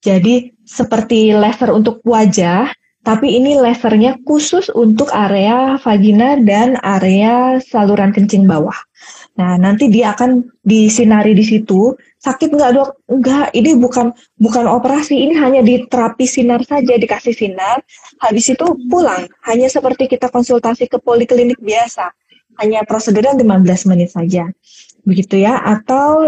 Jadi 0.05 0.53
seperti 0.62 1.34
laser 1.34 1.73
untuk 1.73 2.05
wajah, 2.05 2.69
tapi 3.01 3.38
ini 3.41 3.58
lasernya 3.58 4.21
khusus 4.21 4.69
untuk 4.69 5.10
area 5.13 5.81
vagina 5.81 6.38
dan 6.41 6.77
area 6.81 7.58
saluran 7.62 8.13
kencing 8.13 8.45
bawah. 8.45 8.77
Nah, 9.35 9.59
nanti 9.59 9.91
dia 9.91 10.15
akan 10.15 10.47
disinari 10.63 11.35
di 11.35 11.43
situ. 11.43 11.91
Sakit 12.23 12.55
nggak 12.55 12.71
dok? 12.71 12.89
Enggak, 13.11 13.51
ini 13.51 13.75
bukan 13.75 14.15
bukan 14.39 14.63
operasi, 14.63 15.11
ini 15.27 15.35
hanya 15.35 15.59
di 15.59 15.83
terapi 15.91 16.23
sinar 16.23 16.63
saja, 16.63 16.95
dikasih 16.95 17.35
sinar. 17.35 17.83
Habis 18.23 18.55
itu 18.55 18.65
pulang, 18.87 19.27
hanya 19.43 19.67
seperti 19.67 20.07
kita 20.07 20.31
konsultasi 20.31 20.87
ke 20.87 21.03
poliklinik 21.03 21.59
biasa. 21.59 22.15
Hanya 22.63 22.87
prosedurnya 22.87 23.35
15 23.35 23.91
menit 23.91 24.15
saja. 24.15 24.47
Begitu 25.03 25.43
ya, 25.43 25.59
atau 25.59 26.23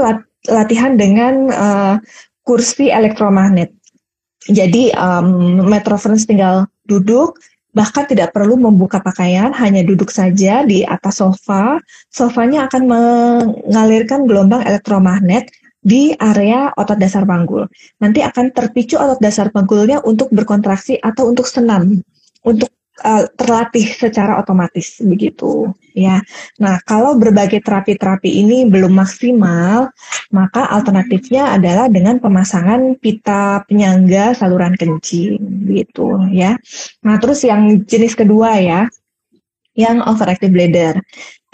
latihan 0.51 0.99
dengan 0.99 1.47
uh, 1.47 1.95
kursi 2.43 2.91
elektromagnet. 2.91 3.71
Jadi 4.47 4.91
um, 4.95 5.63
metrofrens 5.63 6.27
tinggal 6.27 6.67
duduk, 6.83 7.39
bahkan 7.77 8.09
tidak 8.09 8.33
perlu 8.33 8.57
membuka 8.57 8.97
pakaian, 8.97 9.53
hanya 9.53 9.85
duduk 9.85 10.09
saja 10.09 10.65
di 10.65 10.81
atas 10.81 11.21
sofa. 11.21 11.77
Sofanya 12.09 12.65
akan 12.65 12.81
mengalirkan 12.89 14.25
gelombang 14.25 14.65
elektromagnet 14.65 15.53
di 15.77 16.17
area 16.17 16.73
otot 16.73 16.97
dasar 16.97 17.23
panggul. 17.29 17.69
Nanti 18.01 18.25
akan 18.25 18.49
terpicu 18.49 18.97
otot 18.97 19.21
dasar 19.21 19.53
panggulnya 19.53 20.01
untuk 20.01 20.33
berkontraksi 20.33 20.97
atau 20.97 21.29
untuk 21.29 21.45
senam, 21.45 22.01
untuk 22.41 22.73
uh, 23.03 23.25
terlatih 23.37 23.85
secara 23.93 24.39
otomatis 24.41 25.01
begitu 25.03 25.73
ya. 25.97 26.21
Nah, 26.61 26.77
kalau 26.85 27.17
berbagai 27.17 27.61
terapi-terapi 27.65 28.29
ini 28.29 28.69
belum 28.69 28.93
maksimal, 28.93 29.89
maka 30.33 30.69
alternatifnya 30.69 31.57
adalah 31.57 31.89
dengan 31.89 32.21
pemasangan 32.21 32.97
pita 33.01 33.65
penyangga 33.65 34.37
saluran 34.37 34.77
kencing 34.77 35.41
gitu 35.73 36.21
ya. 36.29 36.57
Nah, 37.01 37.15
terus 37.17 37.41
yang 37.45 37.81
jenis 37.85 38.13
kedua 38.13 38.61
ya. 38.61 38.81
yang 39.77 40.01
overactive 40.09 40.49
bladder. 40.49 40.97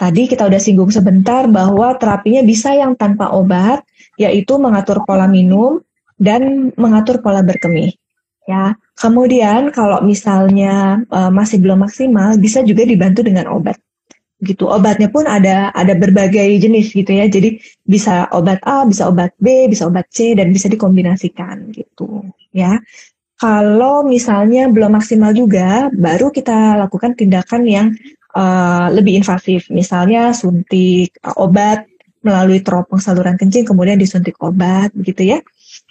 Tadi 0.00 0.26
kita 0.26 0.48
udah 0.48 0.56
singgung 0.56 0.88
sebentar 0.88 1.44
bahwa 1.44 1.92
terapinya 2.00 2.40
bisa 2.40 2.72
yang 2.72 2.96
tanpa 2.96 3.28
obat, 3.30 3.84
yaitu 4.16 4.56
mengatur 4.56 5.04
pola 5.04 5.28
minum 5.28 5.84
dan 6.16 6.72
mengatur 6.80 7.20
pola 7.20 7.44
berkemih. 7.44 7.92
Ya, 8.44 8.76
kemudian 9.00 9.72
kalau 9.72 10.04
misalnya 10.04 11.00
uh, 11.08 11.32
masih 11.32 11.64
belum 11.64 11.88
maksimal, 11.88 12.36
bisa 12.36 12.60
juga 12.60 12.84
dibantu 12.84 13.24
dengan 13.24 13.48
obat 13.48 13.80
gitu. 14.44 14.68
Obatnya 14.68 15.08
pun 15.08 15.24
ada 15.24 15.72
ada 15.72 15.96
berbagai 15.96 16.60
jenis 16.60 16.92
gitu 16.92 17.08
ya. 17.08 17.24
Jadi 17.24 17.56
bisa 17.88 18.28
obat 18.36 18.60
A, 18.68 18.84
bisa 18.84 19.08
obat 19.08 19.32
B, 19.40 19.72
bisa 19.72 19.88
obat 19.88 20.12
C 20.12 20.36
dan 20.36 20.52
bisa 20.52 20.68
dikombinasikan 20.68 21.72
gitu 21.72 22.20
ya. 22.52 22.76
Kalau 23.40 24.04
misalnya 24.06 24.68
belum 24.70 24.94
maksimal 24.94 25.32
juga, 25.32 25.88
baru 25.90 26.28
kita 26.30 26.78
lakukan 26.84 27.16
tindakan 27.18 27.62
yang 27.64 27.86
uh, 28.36 28.92
lebih 28.92 29.24
invasif. 29.24 29.72
Misalnya 29.72 30.36
suntik 30.36 31.16
uh, 31.24 31.34
obat 31.40 31.88
melalui 32.24 32.60
teropong 32.60 33.00
saluran 33.00 33.36
kencing, 33.40 33.64
kemudian 33.68 33.96
disuntik 33.96 34.36
obat, 34.40 34.92
begitu 34.92 35.34
ya. 35.34 35.38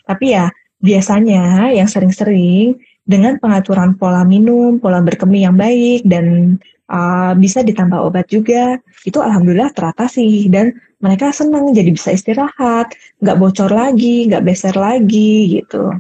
Tapi 0.06 0.38
ya 0.38 0.50
biasanya 0.84 1.72
yang 1.72 1.88
sering-sering 1.88 2.76
dengan 3.08 3.40
pengaturan 3.40 3.96
pola 3.96 4.28
minum, 4.28 4.84
pola 4.84 5.00
berkemih 5.00 5.48
yang 5.48 5.56
baik, 5.56 6.04
dan 6.04 6.60
uh, 6.92 7.32
bisa 7.40 7.64
ditambah 7.64 8.00
obat 8.00 8.28
juga, 8.28 8.80
itu 9.08 9.20
alhamdulillah 9.24 9.72
teratasi 9.72 10.52
dan 10.52 10.76
mereka 11.04 11.32
senang 11.36 11.72
jadi 11.76 11.92
bisa 11.92 12.16
istirahat, 12.16 12.96
nggak 13.20 13.40
bocor 13.40 13.72
lagi, 13.72 14.28
nggak 14.28 14.44
beser 14.44 14.76
lagi 14.76 15.60
gitu. 15.60 15.96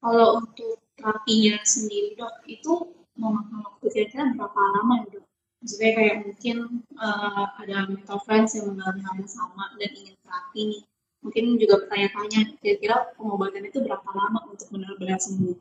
Kalau 0.00 0.44
untuk 0.44 0.80
terapinya 0.96 1.56
sendiri 1.64 2.16
dok, 2.16 2.44
itu 2.44 2.72
memakan 3.16 3.64
waktu 3.64 3.84
kira-kira 3.92 4.36
berapa 4.36 4.60
lama 4.80 4.96
dok? 5.08 5.24
Maksudnya 5.64 5.90
kayak 5.96 6.16
mungkin 6.28 6.56
uh, 7.00 7.44
ada 7.64 7.88
mental 7.88 8.20
friends 8.28 8.52
yang 8.52 8.76
mengalami 8.76 9.00
hal 9.00 9.14
yang 9.16 9.32
sama 9.32 9.64
dan 9.80 9.90
ingin 9.96 10.14
terapi 10.20 10.60
nih. 10.76 10.82
Mungkin 11.26 11.58
juga 11.58 11.82
bertanya-tanya, 11.82 12.54
kira-kira 12.62 13.10
pengobatan 13.18 13.66
itu 13.66 13.82
berapa 13.82 14.06
lama 14.14 14.46
untuk 14.46 14.70
benar-benar 14.70 15.18
sembuh? 15.18 15.58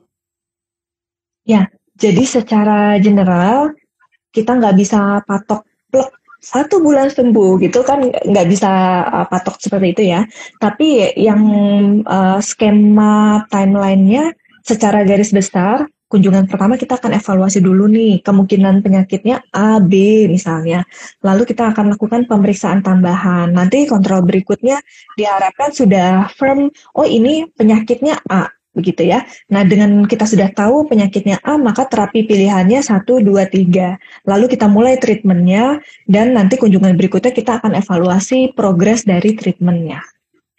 Ya, 1.49 1.65
jadi 1.97 2.21
secara 2.21 3.01
general 3.01 3.73
kita 4.29 4.61
nggak 4.61 4.75
bisa 4.77 5.25
patok 5.25 5.65
plek 5.89 6.13
satu 6.37 6.77
bulan 6.85 7.09
sembuh 7.09 7.57
gitu 7.65 7.81
kan 7.81 8.05
nggak 8.13 8.47
bisa 8.51 8.71
uh, 9.09 9.25
patok 9.25 9.57
seperti 9.57 9.87
itu 9.97 10.03
ya. 10.13 10.21
Tapi 10.61 11.17
yang 11.17 11.41
uh, 12.05 12.37
skema 12.45 13.41
timelinenya 13.49 14.37
secara 14.61 15.01
garis 15.01 15.33
besar 15.33 15.89
kunjungan 16.15 16.47
pertama 16.47 16.79
kita 16.79 16.95
akan 16.95 17.19
evaluasi 17.19 17.59
dulu 17.59 17.91
nih 17.91 18.23
kemungkinan 18.23 18.79
penyakitnya 18.79 19.43
A, 19.51 19.83
B 19.83 20.23
misalnya. 20.31 20.87
Lalu 21.19 21.43
kita 21.43 21.75
akan 21.75 21.91
lakukan 21.91 22.23
pemeriksaan 22.23 22.79
tambahan. 22.79 23.51
Nanti 23.51 23.83
kontrol 23.83 24.23
berikutnya 24.23 24.79
diharapkan 25.19 25.75
sudah 25.75 26.31
firm, 26.31 26.71
oh 26.95 27.03
ini 27.03 27.51
penyakitnya 27.51 28.23
A 28.31 28.47
begitu 28.71 29.07
ya. 29.07 29.23
Nah, 29.51 29.63
dengan 29.63 30.03
kita 30.03 30.27
sudah 30.27 30.51
tahu 30.51 30.87
penyakitnya 30.87 31.39
A, 31.43 31.55
maka 31.55 31.87
terapi 31.87 32.27
pilihannya 32.27 32.83
1, 32.83 33.23
2, 33.23 33.47
3. 33.47 33.95
Lalu 34.27 34.45
kita 34.51 34.67
mulai 34.67 34.99
treatmentnya, 34.99 35.79
dan 36.07 36.35
nanti 36.35 36.59
kunjungan 36.59 36.99
berikutnya 36.99 37.31
kita 37.31 37.63
akan 37.63 37.79
evaluasi 37.79 38.51
progres 38.51 39.07
dari 39.07 39.31
treatmentnya. 39.31 40.03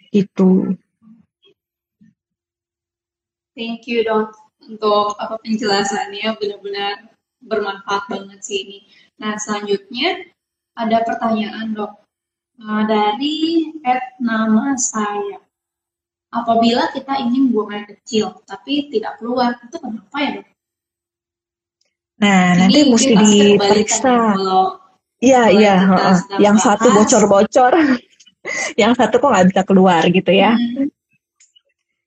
Itu. 0.09 0.81
Thank 3.53 3.85
you, 3.89 4.01
dok, 4.05 4.46
untuk 4.69 5.15
apa 5.19 5.39
penjelasannya 5.41 6.37
benar-benar 6.39 7.11
bermanfaat 7.43 8.11
banget 8.11 8.41
sih 8.43 8.59
ini. 8.67 8.79
Nah, 9.23 9.39
selanjutnya 9.39 10.27
ada 10.77 11.03
pertanyaan, 11.07 11.73
dok. 11.73 11.93
Nah, 12.61 12.85
dari 12.89 13.69
at 13.85 14.17
nama 14.21 14.77
saya 14.81 15.41
apabila 16.33 16.93
kita 16.93 17.17
ingin 17.23 17.53
buang 17.53 17.73
air 17.73 17.87
kecil 17.89 18.45
tapi 18.45 18.93
tidak 18.93 19.17
keluar 19.21 19.57
itu 19.61 19.77
kenapa 19.81 20.17
ya 20.21 20.31
dok? 20.41 20.47
Nah 22.17 22.57
Ini 22.57 22.61
nanti 22.65 22.81
mesti 22.89 23.13
diperiksa. 23.13 24.17
Iya 25.17 25.49
iya, 25.49 25.77
yang 26.37 26.61
satu 26.61 26.93
bocor-bocor, 26.93 27.73
yang 28.81 28.93
satu 28.93 29.17
kok 29.17 29.31
nggak 29.33 29.49
bisa 29.49 29.63
keluar 29.65 30.05
gitu 30.13 30.29
ya. 30.29 30.53
Hmm. 30.53 30.93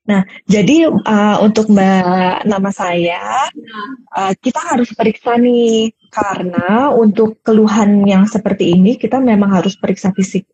Nah, 0.09 0.25
jadi 0.49 0.89
uh, 0.89 1.37
untuk 1.45 1.69
Mbak 1.69 2.49
nama 2.49 2.73
saya, 2.73 3.45
uh, 4.17 4.33
kita 4.41 4.57
harus 4.73 4.89
periksa 4.97 5.37
nih 5.37 5.93
karena 6.09 6.89
untuk 6.89 7.37
keluhan 7.45 8.09
yang 8.09 8.25
seperti 8.25 8.73
ini 8.73 8.97
kita 8.97 9.21
memang 9.21 9.53
harus 9.53 9.77
periksa 9.77 10.09
fisik. 10.17 10.49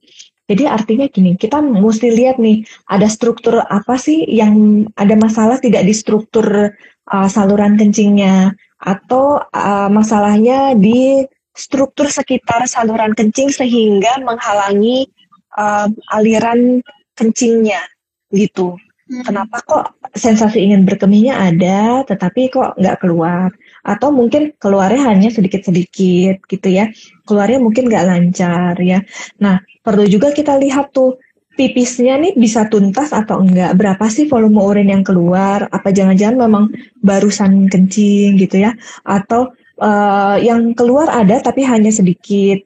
Jadi 0.45 0.67
artinya 0.67 1.07
gini, 1.09 1.39
kita 1.39 1.57
mesti 1.63 2.11
lihat 2.11 2.37
nih, 2.37 2.67
ada 2.85 3.07
struktur 3.09 3.63
apa 3.65 3.95
sih 3.97 4.27
yang 4.29 4.85
ada 4.93 5.15
masalah 5.17 5.57
tidak 5.57 5.87
di 5.87 5.95
struktur 5.95 6.75
uh, 7.09 7.27
saluran 7.31 7.79
kencingnya, 7.79 8.53
atau 8.77 9.41
uh, 9.41 9.89
masalahnya 9.89 10.77
di 10.77 11.25
struktur 11.55 12.11
sekitar 12.11 12.67
saluran 12.67 13.15
kencing 13.15 13.49
sehingga 13.49 14.19
menghalangi 14.21 15.09
uh, 15.57 15.87
aliran 16.13 16.83
kencingnya, 17.17 17.81
gitu. 18.29 18.77
Hmm. 19.05 19.21
Kenapa 19.21 19.61
kok 19.61 19.85
sensasi 20.17 20.65
ingin 20.65 20.81
berkemihnya 20.81 21.37
ada, 21.37 22.01
tetapi 22.09 22.49
kok 22.49 22.73
nggak 22.73 23.05
keluar? 23.05 23.53
Atau 23.85 24.09
mungkin 24.09 24.57
keluarnya 24.57 25.13
hanya 25.13 25.29
sedikit-sedikit 25.29 26.41
gitu 26.49 26.67
ya, 26.73 26.89
keluarnya 27.29 27.61
mungkin 27.61 27.85
nggak 27.85 28.05
lancar 28.09 28.73
ya. 28.81 29.05
Nah, 29.37 29.61
perlu 29.85 30.09
juga 30.09 30.33
kita 30.33 30.57
lihat 30.57 30.89
tuh 30.89 31.21
pipisnya 31.55 32.19
nih 32.19 32.33
bisa 32.33 32.67
tuntas 32.67 33.13
atau 33.15 33.39
enggak 33.45 33.77
berapa 33.79 34.05
sih 34.11 34.27
volume 34.27 34.59
urin 34.59 34.91
yang 34.91 35.03
keluar 35.07 35.71
apa 35.71 35.87
jangan-jangan 35.87 36.35
memang 36.35 36.65
barusan 36.99 37.71
kencing 37.71 38.35
gitu 38.35 38.59
ya 38.59 38.75
atau 39.07 39.55
uh, 39.79 40.35
yang 40.35 40.75
keluar 40.75 41.07
ada 41.07 41.39
tapi 41.39 41.63
hanya 41.63 41.95
sedikit 41.95 42.59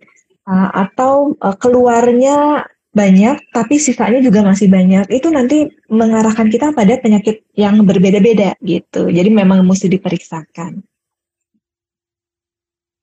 uh, 0.50 0.74
atau 0.74 1.38
uh, 1.38 1.54
keluarnya 1.62 2.66
banyak 2.90 3.54
tapi 3.54 3.78
sisanya 3.78 4.20
juga 4.20 4.42
masih 4.42 4.66
banyak 4.66 5.06
itu 5.14 5.30
nanti 5.30 5.70
mengarahkan 5.94 6.50
kita 6.50 6.74
pada 6.74 6.98
penyakit 6.98 7.46
yang 7.54 7.86
berbeda-beda 7.86 8.58
gitu 8.66 9.08
jadi 9.10 9.30
memang 9.30 9.62
mesti 9.62 9.88
diperiksakan. 9.90 10.82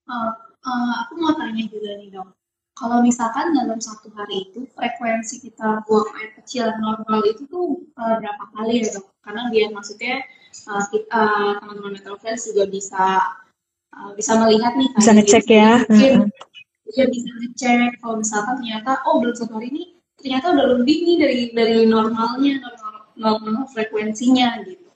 Uh, 0.06 0.30
uh, 0.62 0.92
aku 1.06 1.12
mau 1.18 1.34
tanya 1.34 1.66
juga 1.66 1.98
nih 1.98 2.14
dok 2.14 2.36
kalau 2.76 3.00
misalkan 3.00 3.56
dalam 3.56 3.80
satu 3.80 4.12
hari 4.12 4.52
itu 4.52 4.68
frekuensi 4.76 5.40
kita 5.48 5.80
buang 5.88 6.12
air 6.20 6.36
kecil 6.36 6.68
normal 6.76 7.24
itu 7.24 7.48
tuh 7.48 7.80
uh, 7.96 8.20
berapa 8.20 8.44
kali 8.52 8.84
ya 8.84 9.00
dok? 9.00 9.08
Karena 9.24 9.48
biar 9.48 9.72
maksudnya 9.72 10.20
uh, 10.68 10.84
kita 10.92 11.24
uh, 11.24 11.52
teman-teman 11.64 11.96
Friends 12.20 12.44
juga 12.52 12.68
bisa 12.68 13.32
uh, 13.96 14.12
bisa 14.12 14.36
melihat 14.36 14.76
nih 14.76 14.92
kan, 14.92 14.98
bisa 15.00 15.12
ngecek 15.16 15.46
ya. 15.48 15.70
Mungkin 15.88 16.14
dia 16.94 17.06
bisa 17.10 17.30
ngecek 17.30 17.98
kalau 17.98 18.22
misalkan 18.22 18.54
ternyata 18.62 19.02
oh 19.06 19.18
dalam 19.18 19.36
satu 19.36 19.58
hari 19.58 19.68
ini 19.74 19.84
ternyata 20.16 20.46
udah 20.54 20.66
lebih 20.78 20.96
nih 21.06 21.16
dari 21.18 21.40
dari 21.52 21.74
normalnya 21.86 22.54
normal, 22.62 22.94
normal 23.18 23.64
frekuensinya 23.70 24.62
gitu. 24.64 24.86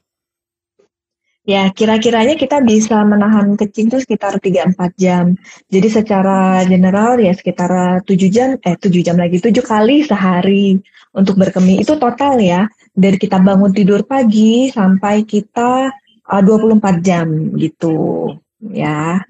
Ya, 1.49 1.67
kira-kiranya 1.73 2.37
kita 2.37 2.63
bisa 2.63 3.01
menahan 3.03 3.57
kencing 3.57 3.91
itu 3.91 3.99
sekitar 4.05 4.39
3-4 4.39 4.77
jam. 4.95 5.35
Jadi 5.73 5.89
secara 5.89 6.63
general 6.69 7.17
ya 7.19 7.33
sekitar 7.35 8.05
7 8.07 8.31
jam, 8.31 8.55
eh 8.61 8.77
7 8.77 9.01
jam 9.03 9.17
lagi, 9.19 9.41
7 9.41 9.59
kali 9.65 10.05
sehari 10.05 10.79
untuk 11.11 11.41
berkemih. 11.41 11.83
Itu 11.83 11.97
total 11.99 12.39
ya, 12.39 12.69
dari 12.95 13.17
kita 13.17 13.41
bangun 13.41 13.73
tidur 13.73 14.07
pagi 14.07 14.71
sampai 14.71 15.25
kita 15.27 15.91
uh, 16.29 16.43
24 16.45 17.03
jam 17.03 17.27
gitu 17.59 18.31
ya. 18.71 19.25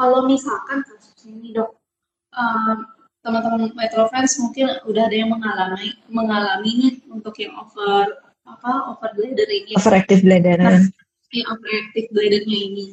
Kalau 0.00 0.24
misalkan 0.24 0.80
kasus 0.88 1.28
ini 1.28 1.52
dok, 1.52 1.76
um, 2.32 2.88
teman-teman 3.20 3.68
Metro 3.76 4.08
Friends 4.08 4.40
mungkin 4.40 4.80
udah 4.88 5.02
ada 5.04 5.16
yang 5.16 5.28
mengalami 5.28 5.92
mengalami 6.08 6.70
nih 6.72 6.94
untuk 7.12 7.36
yang 7.36 7.52
over 7.60 8.24
apa 8.48 8.96
over 8.96 9.12
bladder 9.12 9.44
ini. 9.44 9.76
Overactive 9.76 10.24
bladder 10.24 10.56
nah, 10.56 10.80
ya, 11.28 11.44
overactive 11.52 12.08
bladdernya 12.16 12.58
ini. 12.72 12.86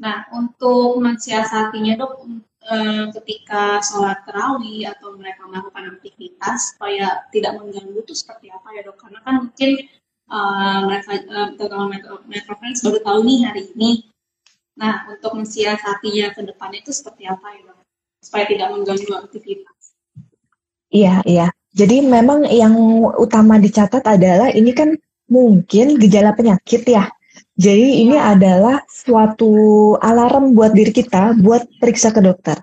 Nah 0.00 0.24
untuk 0.32 0.96
mensiasatinya 0.96 2.00
dok 2.00 2.24
eh, 2.64 3.04
ketika 3.20 3.84
sholat 3.84 4.24
terawih 4.24 4.88
atau 4.96 5.12
mereka 5.12 5.44
melakukan 5.44 6.00
aktivitas 6.00 6.72
supaya 6.72 7.28
tidak 7.36 7.60
mengganggu 7.60 8.00
itu 8.00 8.16
seperti 8.16 8.48
apa 8.48 8.72
ya 8.72 8.80
dok? 8.80 8.96
Karena 8.96 9.20
kan 9.20 9.44
mungkin 9.44 9.70
uh, 10.32 10.88
mereka 10.88 11.20
uh, 11.20 11.48
terutama 11.52 11.84
metro, 11.92 12.24
metro 12.24 12.56
friends 12.56 12.80
baru 12.80 13.04
tahu 13.04 13.20
nih 13.28 13.38
hari 13.44 13.62
ini 13.76 14.08
nah 14.76 15.08
untuk 15.08 15.32
mensiasatinya 15.34 16.36
ke 16.36 16.40
depan 16.44 16.70
itu 16.76 16.92
seperti 16.92 17.24
apa 17.24 17.48
ya 17.56 17.72
supaya 18.20 18.44
tidak 18.44 18.68
mengganggu 18.76 19.12
aktivitas 19.24 19.96
iya 20.92 21.24
iya 21.24 21.48
jadi 21.76 22.00
memang 22.00 22.48
yang 22.48 22.72
utama 23.20 23.60
dicatat 23.60 24.00
adalah 24.00 24.48
ini 24.48 24.72
kan 24.72 24.96
mungkin 25.28 26.00
gejala 26.00 26.32
penyakit 26.32 26.88
ya. 26.88 27.12
Jadi 27.56 28.04
ini 28.04 28.16
adalah 28.16 28.80
suatu 28.88 29.52
alarm 30.00 30.56
buat 30.56 30.72
diri 30.72 30.92
kita 30.92 31.36
buat 31.36 31.68
periksa 31.76 32.16
ke 32.16 32.24
dokter. 32.24 32.56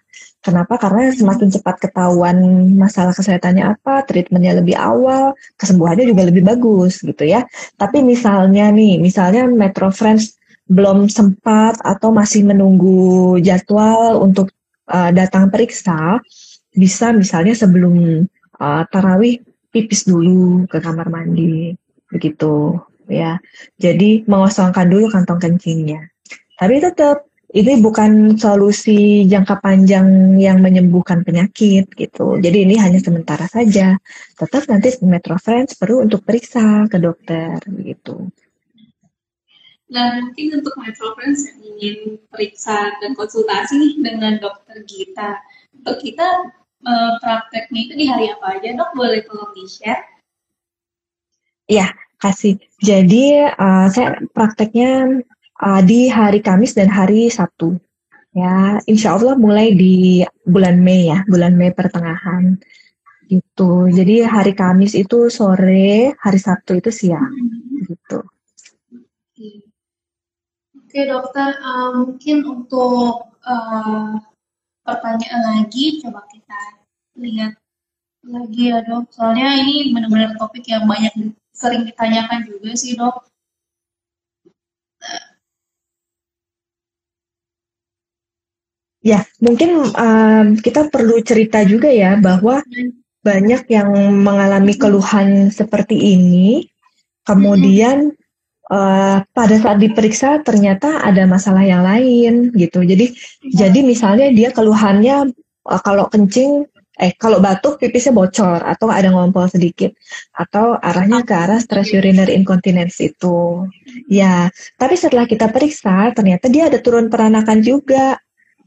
Kenapa? 0.44 0.76
Karena 0.82 1.14
semakin 1.14 1.50
cepat 1.54 1.78
ketahuan 1.88 2.36
masalah 2.76 3.14
kesehatannya 3.14 3.78
apa, 3.78 4.04
treatmentnya 4.04 4.60
lebih 4.60 4.76
awal, 4.76 5.38
kesembuhannya 5.56 6.10
juga 6.10 6.28
lebih 6.28 6.44
bagus 6.44 7.00
gitu 7.00 7.24
ya. 7.24 7.46
Tapi 7.78 8.02
misalnya 8.02 8.74
nih, 8.74 9.00
misalnya 9.00 9.46
Metro 9.48 9.88
Friends 9.94 10.36
belum 10.68 11.12
sempat 11.12 11.80
atau 11.84 12.16
masih 12.16 12.48
menunggu 12.48 13.38
jadwal 13.44 14.24
untuk 14.24 14.52
uh, 14.88 15.12
datang 15.12 15.52
periksa, 15.52 16.24
bisa 16.74 17.12
misalnya 17.12 17.54
sebelum 17.54 18.26
uh, 18.60 18.84
tarawih 18.90 19.44
pipis 19.74 20.08
dulu 20.08 20.70
ke 20.70 20.80
kamar 20.80 21.10
mandi, 21.10 21.76
begitu 22.08 22.80
ya. 23.10 23.38
Jadi 23.78 24.24
mengosongkan 24.26 24.88
dulu 24.88 25.12
kantong 25.12 25.42
kencingnya. 25.42 26.10
Tapi 26.58 26.80
tetap 26.80 27.28
ini 27.54 27.78
bukan 27.78 28.34
solusi 28.42 29.30
jangka 29.30 29.62
panjang 29.62 30.40
yang 30.42 30.58
menyembuhkan 30.58 31.22
penyakit 31.22 31.86
gitu. 31.94 32.42
Jadi 32.42 32.66
ini 32.66 32.82
hanya 32.82 32.98
sementara 32.98 33.46
saja. 33.46 33.94
Tetap 34.34 34.66
nanti 34.66 34.98
Metro 35.06 35.38
Friends 35.38 35.78
perlu 35.78 36.02
untuk 36.02 36.26
periksa 36.26 36.90
ke 36.90 36.98
dokter 36.98 37.62
gitu. 37.86 38.34
Nah 39.94 40.26
mungkin 40.26 40.58
untuk 40.58 40.74
Metro 40.82 41.14
Friends 41.14 41.46
yang 41.46 41.62
ingin 41.62 41.98
periksa 42.34 42.98
dan 42.98 43.14
konsultasi 43.14 43.78
nih 43.78 43.94
dengan 44.02 44.42
dokter 44.42 44.82
Gita, 44.90 45.38
untuk 45.78 46.02
kita 46.02 46.50
uh, 46.82 47.14
prakteknya 47.22 47.80
itu 47.86 47.94
di 48.02 48.06
hari 48.10 48.26
apa 48.34 48.58
aja 48.58 48.74
dok? 48.74 48.90
Boleh 48.98 49.22
tolong 49.30 49.54
di-share? 49.54 50.02
Ya, 51.70 51.94
kasih. 52.18 52.58
Jadi 52.82 53.46
uh, 53.54 53.86
saya 53.94 54.18
prakteknya 54.34 55.22
uh, 55.62 55.82
di 55.86 56.10
hari 56.10 56.42
Kamis 56.42 56.74
dan 56.74 56.90
hari 56.90 57.30
Sabtu. 57.30 57.78
Ya, 58.34 58.82
insya 58.90 59.14
Allah 59.14 59.38
mulai 59.38 59.78
di 59.78 60.26
bulan 60.42 60.82
Mei 60.82 61.14
ya, 61.14 61.22
bulan 61.30 61.54
Mei 61.54 61.70
pertengahan. 61.70 62.58
Gitu. 63.30 63.94
Jadi 63.94 64.26
hari 64.26 64.58
Kamis 64.58 64.98
itu 64.98 65.30
sore, 65.30 66.18
hari 66.18 66.40
Sabtu 66.42 66.82
itu 66.82 66.90
siang. 66.90 67.30
Gitu. 67.86 68.26
Oke 69.34 69.73
dokter, 70.94 71.58
uh, 71.58 71.92
mungkin 71.98 72.46
untuk 72.46 73.34
uh, 73.42 74.14
pertanyaan 74.86 75.42
lagi, 75.58 76.04
coba 76.06 76.22
kita 76.30 76.60
lihat 77.18 77.58
lagi 78.24 78.72
ya 78.72 78.80
dok. 78.86 79.10
Soalnya 79.12 79.60
ini 79.66 79.92
benar-benar 79.92 80.38
topik 80.38 80.64
yang 80.70 80.86
banyak 80.86 81.34
sering 81.52 81.84
ditanyakan 81.90 82.46
juga 82.48 82.72
sih 82.78 82.94
dok. 82.94 83.26
Ya, 89.04 89.28
mungkin 89.44 89.92
um, 89.92 90.48
kita 90.64 90.88
perlu 90.88 91.20
cerita 91.20 91.60
juga 91.68 91.92
ya 91.92 92.16
bahwa 92.16 92.64
banyak 93.20 93.68
yang 93.68 93.92
mengalami 94.24 94.80
keluhan 94.80 95.52
seperti 95.52 96.16
ini, 96.16 96.72
kemudian 97.28 98.16
uh, 98.72 99.18
pada 99.24 99.56
saat 99.60 99.82
diperiksa 99.82 100.44
ternyata 100.46 101.04
ada 101.04 101.26
masalah 101.28 101.66
yang 101.66 101.84
lain 101.84 102.54
gitu. 102.56 102.86
Jadi, 102.86 103.12
ya. 103.52 103.68
jadi 103.68 103.80
misalnya 103.84 104.28
dia 104.32 104.54
keluhannya 104.54 105.34
uh, 105.68 105.82
kalau 105.82 106.08
kencing, 106.08 106.68
eh 106.94 107.12
kalau 107.18 107.42
batuk 107.42 107.82
pipisnya 107.82 108.14
bocor 108.14 108.62
atau 108.62 108.86
ada 108.94 109.10
ngompol 109.10 109.50
sedikit 109.50 109.98
atau 110.38 110.78
arahnya 110.78 111.26
ke 111.26 111.34
arah 111.34 111.58
stress 111.58 111.90
urinary 111.92 112.38
incontinence 112.38 113.02
itu. 113.02 113.66
Ya, 114.06 114.54
tapi 114.78 114.94
setelah 114.96 115.26
kita 115.26 115.50
periksa 115.50 116.14
ternyata 116.14 116.48
dia 116.54 116.70
ada 116.70 116.78
turun 116.78 117.10
peranakan 117.10 117.60
juga 117.66 118.22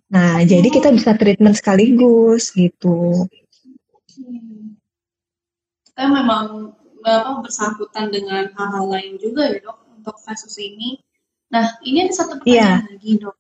Nah, 0.07 0.39
oh. 0.39 0.47
jadi 0.47 0.69
kita 0.71 0.95
bisa 0.95 1.19
treatment 1.19 1.59
sekaligus 1.59 2.55
gitu. 2.55 3.27
Kita 5.83 6.05
memang 6.07 6.71
apa, 7.07 7.43
bersangkutan 7.43 8.11
dengan 8.11 8.51
hal-hal 8.55 8.87
lain 8.91 9.15
juga 9.19 9.47
ya 9.51 9.63
dok 9.63 9.79
untuk 10.07 10.23
kasus 10.23 10.55
ini. 10.63 11.03
Nah, 11.51 11.75
ini 11.83 12.07
ada 12.07 12.15
satu 12.15 12.39
pertanyaan 12.39 12.87
yeah. 12.87 12.87
lagi 12.87 13.11
dok. 13.19 13.37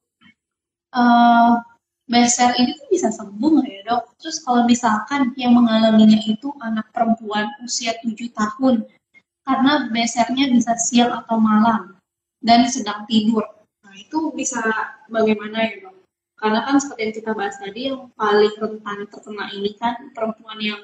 Uh, 0.91 1.63
ini 2.11 2.71
tuh 2.75 2.89
bisa 2.91 3.15
sembuh 3.15 3.51
nggak 3.63 3.71
ya 3.71 3.81
dok? 3.87 4.03
Terus 4.19 4.43
kalau 4.43 4.67
misalkan 4.67 5.31
yang 5.39 5.55
mengalaminya 5.55 6.19
itu 6.27 6.51
anak 6.59 6.91
perempuan 6.91 7.47
usia 7.63 7.95
7 8.03 8.19
tahun, 8.35 8.83
karena 9.47 9.87
besernya 9.95 10.51
bisa 10.51 10.75
siang 10.75 11.15
atau 11.15 11.39
malam 11.39 11.95
dan 12.43 12.67
sedang 12.67 13.07
tidur. 13.07 13.47
Nah 13.87 13.95
itu 13.95 14.35
bisa 14.35 14.59
bagaimana 15.07 15.71
ya 15.71 15.87
dok? 15.87 15.95
Karena 16.37 16.67
kan 16.67 16.83
seperti 16.83 17.01
yang 17.07 17.15
kita 17.15 17.31
bahas 17.33 17.57
tadi, 17.63 17.81
yang 17.95 18.11
paling 18.19 18.55
rentan 18.59 19.07
terkena 19.07 19.47
ini 19.55 19.71
kan 19.79 20.11
perempuan 20.13 20.59
yang 20.59 20.83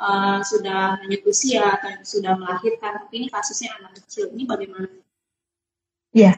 uh, 0.00 0.40
sudah 0.40 0.96
lanjut 1.04 1.22
usia 1.28 1.76
atau 1.76 1.92
sudah 2.00 2.34
melahirkan, 2.40 3.04
tapi 3.04 3.14
ini 3.20 3.26
kasusnya 3.28 3.76
anak 3.78 4.00
kecil. 4.00 4.32
Ini 4.32 4.48
bagaimana? 4.48 4.88
Ya, 6.16 6.34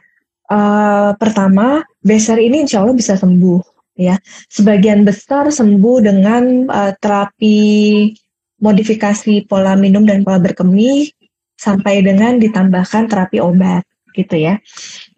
uh, 0.51 1.15
pertama, 1.17 1.87
besar 2.03 2.43
ini 2.43 2.67
insya 2.67 2.83
Allah 2.83 2.99
bisa 2.99 3.15
sembuh. 3.15 3.63
Ya, 3.93 4.17
sebagian 4.49 5.05
besar 5.05 5.53
sembuh 5.53 5.97
dengan 6.01 6.67
uh, 6.67 6.93
terapi 6.97 7.61
modifikasi 8.59 9.45
pola 9.45 9.77
minum 9.77 10.09
dan 10.09 10.25
pola 10.25 10.41
berkemih 10.41 11.13
sampai 11.61 12.01
dengan 12.01 12.41
ditambahkan 12.41 13.07
terapi 13.07 13.39
obat 13.39 13.85
gitu 14.17 14.37
ya. 14.37 14.61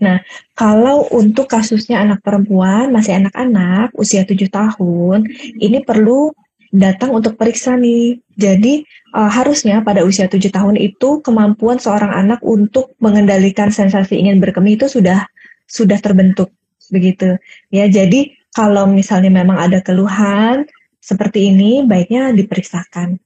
Nah, 0.02 0.22
kalau 0.54 1.07
untuk 1.11 1.50
kasusnya 1.50 2.02
anak 2.02 2.22
perempuan, 2.22 2.94
masih 2.94 3.18
anak-anak, 3.18 3.90
usia 3.98 4.22
7 4.22 4.38
tahun, 4.50 5.26
ini 5.59 5.83
perlu 5.83 6.30
datang 6.75 7.15
untuk 7.15 7.39
periksa 7.39 7.79
nih. 7.79 8.19
Jadi 8.35 8.83
uh, 9.15 9.31
harusnya 9.31 9.79
pada 9.87 10.03
usia 10.03 10.27
7 10.27 10.43
tahun 10.51 10.75
itu 10.75 11.23
kemampuan 11.23 11.79
seorang 11.79 12.11
anak 12.11 12.43
untuk 12.43 12.99
mengendalikan 12.99 13.71
sensasi 13.71 14.19
ingin 14.19 14.43
berkemih 14.43 14.75
itu 14.75 14.91
sudah 14.91 15.31
sudah 15.71 16.03
terbentuk 16.03 16.51
begitu. 16.91 17.39
Ya, 17.71 17.87
jadi 17.87 18.35
kalau 18.51 18.91
misalnya 18.91 19.31
memang 19.31 19.57
ada 19.57 19.79
keluhan 19.81 20.67
seperti 20.99 21.55
ini 21.55 21.87
baiknya 21.87 22.35
diperiksakan. 22.35 23.23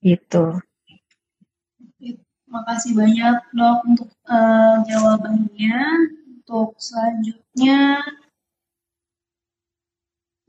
Gitu. 0.00 0.62
Makasih 2.50 2.98
banyak 2.98 3.36
dok 3.54 3.78
untuk 3.86 4.10
uh, 4.30 4.82
jawabannya. 4.86 5.78
Untuk 6.50 6.74
selanjutnya, 6.82 8.02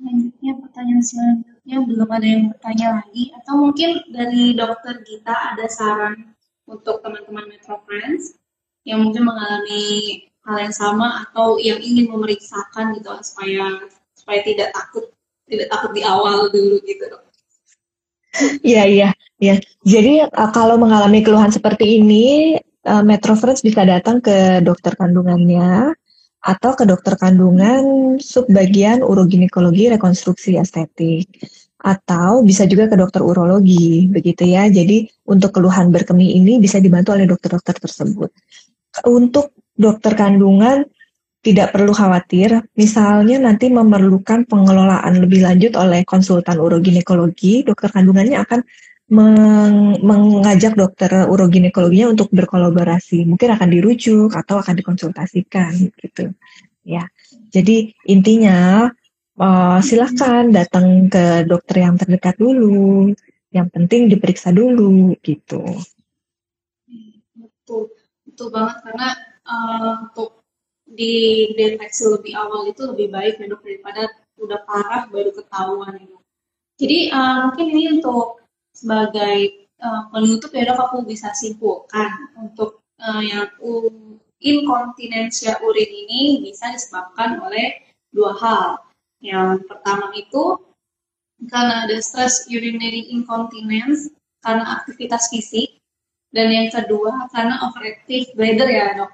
selanjutnya 0.01 0.51
pertanyaan 0.57 1.03
selanjutnya 1.05 1.77
belum 1.85 2.09
ada 2.09 2.27
yang 2.27 2.43
bertanya 2.49 2.87
lagi. 2.97 3.23
Atau 3.37 3.53
mungkin 3.61 3.89
dari 4.09 4.57
dokter 4.57 5.05
Gita 5.05 5.35
ada 5.53 5.65
saran 5.69 6.33
untuk 6.65 7.05
teman-teman 7.05 7.45
Metro 7.45 7.77
Friends 7.85 8.33
yang 8.81 9.05
mungkin 9.05 9.29
mengalami 9.29 9.85
hal 10.41 10.57
yang 10.57 10.73
sama 10.73 11.29
atau 11.29 11.61
yang 11.61 11.77
ingin 11.77 12.09
memeriksakan 12.09 12.97
gitu 12.97 13.13
supaya 13.21 13.85
supaya 14.17 14.41
tidak 14.41 14.73
takut 14.73 15.13
tidak 15.45 15.69
takut 15.69 15.93
di 15.93 16.01
awal 16.01 16.49
dulu 16.49 16.81
gitu 16.81 17.05
dok. 17.05 17.21
Iya 18.65 18.83
iya 18.89 19.09
Ya, 19.41 19.57
jadi 19.81 20.29
uh, 20.29 20.49
kalau 20.53 20.77
mengalami 20.77 21.25
keluhan 21.25 21.49
seperti 21.49 21.97
ini, 21.97 22.53
uh, 22.85 23.01
Metro 23.01 23.33
Friends 23.33 23.65
bisa 23.65 23.81
datang 23.81 24.21
ke 24.21 24.61
dokter 24.61 24.93
kandungannya 24.93 25.97
atau 26.41 26.73
ke 26.73 26.89
dokter 26.89 27.13
kandungan 27.21 28.17
subbagian 28.17 29.06
uroginekologi 29.06 29.93
rekonstruksi 29.93 30.58
estetik 30.58 31.30
atau 31.82 32.45
bisa 32.45 32.69
juga 32.69 32.89
ke 32.89 32.97
dokter 32.97 33.21
urologi 33.25 34.06
begitu 34.10 34.45
ya. 34.45 34.69
Jadi 34.69 35.10
untuk 35.30 35.54
keluhan 35.54 35.89
berkemih 35.89 36.38
ini 36.38 36.62
bisa 36.62 36.77
dibantu 36.77 37.13
oleh 37.13 37.25
dokter-dokter 37.30 37.77
tersebut. 37.77 38.30
Untuk 39.06 39.54
dokter 39.73 40.13
kandungan 40.13 40.86
tidak 41.41 41.73
perlu 41.73 41.89
khawatir, 41.89 42.62
misalnya 42.77 43.41
nanti 43.41 43.73
memerlukan 43.73 44.45
pengelolaan 44.45 45.25
lebih 45.25 45.41
lanjut 45.41 45.73
oleh 45.73 46.06
konsultan 46.06 46.62
uroginekologi, 46.62 47.65
dokter 47.65 47.89
kandungannya 47.89 48.38
akan 48.45 48.62
meng 49.12 50.00
mengajak 50.00 50.80
dokter 50.80 51.28
uroginekologinya 51.28 52.15
untuk 52.15 52.32
berkolaborasi. 52.32 53.28
Mungkin 53.28 53.60
akan 53.60 53.69
dirujuk 53.69 54.31
atau 54.31 54.63
akan 54.63 54.73
dikonsultasikan 54.79 55.92
gitu. 56.00 56.31
Ya. 56.88 57.12
Jadi 57.52 57.92
intinya 58.08 58.88
uh, 59.35 59.79
silakan 59.83 60.56
datang 60.56 61.12
ke 61.12 61.44
dokter 61.44 61.83
yang 61.83 62.00
terdekat 62.00 62.40
dulu. 62.40 63.12
Yang 63.52 63.67
penting 63.75 64.02
diperiksa 64.08 64.56
dulu 64.56 65.12
gitu. 65.19 65.60
Betul, 67.35 67.92
betul 68.23 68.48
banget 68.48 68.79
karena 68.88 69.10
uh, 69.44 69.94
untuk 70.08 70.40
dideteksi 70.88 72.08
lebih 72.08 72.33
awal 72.40 72.71
itu 72.71 72.83
lebih 72.88 73.12
baik 73.12 73.44
ya 73.44 73.48
dok 73.52 73.63
daripada 73.63 74.08
udah 74.40 74.60
parah 74.67 75.04
baru 75.08 75.31
ketahuan 75.31 76.00
ya 76.00 76.19
Jadi 76.79 77.00
uh, 77.12 77.38
mungkin 77.52 77.67
ini 77.75 77.83
untuk 78.00 78.42
sebagai 78.72 79.67
uh, 79.82 80.08
penutup 80.10 80.52
ya 80.56 80.72
dok 80.72 80.80
aku 80.80 80.98
bisa 81.04 81.32
simpulkan 81.36 82.32
untuk 82.40 82.82
uh, 83.02 83.22
yang 83.22 83.50
inkontinensia 84.42 85.62
urin 85.62 85.92
ini 85.92 86.42
bisa 86.42 86.72
disebabkan 86.74 87.42
oleh 87.42 87.82
dua 88.10 88.34
hal. 88.38 88.67
Yang 89.22 89.69
pertama 89.69 90.10
itu 90.17 90.58
karena 91.50 91.86
ada 91.86 91.98
stress 92.02 92.50
urinary 92.50 93.13
incontinence 93.13 94.10
karena 94.42 94.82
aktivitas 94.82 95.30
fisik 95.30 95.78
dan 96.34 96.50
yang 96.50 96.69
kedua 96.74 97.30
karena 97.30 97.62
overactive 97.65 98.34
bladder 98.34 98.69
ya 98.69 98.88
dok. 98.98 99.12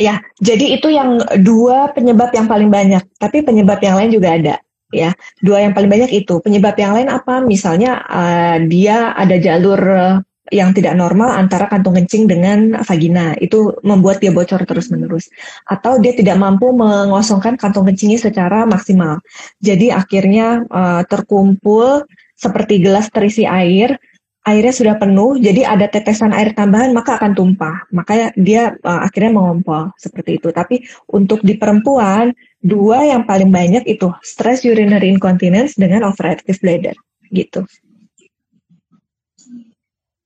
Ya, 0.00 0.24
jadi 0.40 0.80
itu 0.80 0.88
yang 0.88 1.20
dua 1.44 1.92
penyebab 1.92 2.32
yang 2.32 2.48
paling 2.48 2.72
banyak. 2.72 3.04
Tapi 3.20 3.44
penyebab 3.44 3.76
yang 3.84 4.00
lain 4.00 4.10
juga 4.10 4.28
ada 4.32 4.54
ya. 4.92 5.16
Dua 5.40 5.64
yang 5.64 5.72
paling 5.72 5.90
banyak 5.90 6.12
itu. 6.12 6.38
Penyebab 6.38 6.76
yang 6.78 6.92
lain 6.94 7.08
apa? 7.08 7.40
Misalnya 7.40 8.04
uh, 8.06 8.56
dia 8.68 9.16
ada 9.16 9.34
jalur 9.40 9.80
yang 10.52 10.76
tidak 10.76 10.92
normal 11.00 11.32
antara 11.32 11.66
kantung 11.66 11.96
kencing 11.96 12.28
dengan 12.28 12.76
vagina. 12.84 13.32
Itu 13.40 13.80
membuat 13.80 14.20
dia 14.20 14.30
bocor 14.30 14.62
terus 14.68 14.92
menerus 14.92 15.32
atau 15.64 15.96
dia 15.96 16.12
tidak 16.12 16.36
mampu 16.36 16.70
mengosongkan 16.70 17.56
kantung 17.56 17.88
kencingnya 17.88 18.20
secara 18.20 18.68
maksimal. 18.68 19.18
Jadi 19.64 19.88
akhirnya 19.88 20.68
uh, 20.68 21.02
terkumpul 21.08 22.04
seperti 22.36 22.84
gelas 22.84 23.08
terisi 23.08 23.48
air 23.48 23.96
airnya 24.42 24.74
sudah 24.74 24.94
penuh, 24.98 25.38
jadi 25.38 25.70
ada 25.70 25.86
tetesan 25.86 26.34
air 26.34 26.50
tambahan 26.50 26.90
maka 26.90 27.14
akan 27.18 27.32
tumpah. 27.34 27.86
Makanya 27.94 28.34
dia 28.34 28.74
uh, 28.82 29.06
akhirnya 29.06 29.38
mengompol 29.38 29.94
seperti 29.94 30.42
itu. 30.42 30.50
Tapi 30.50 30.82
untuk 31.14 31.46
di 31.46 31.54
perempuan, 31.54 32.34
dua 32.62 33.02
yang 33.02 33.26
paling 33.26 33.50
banyak 33.50 33.82
itu 33.90 34.08
stress 34.22 34.62
urinary 34.62 35.10
incontinence 35.10 35.74
dengan 35.74 36.06
overactive 36.06 36.56
bladder 36.62 36.94
gitu. 37.34 37.66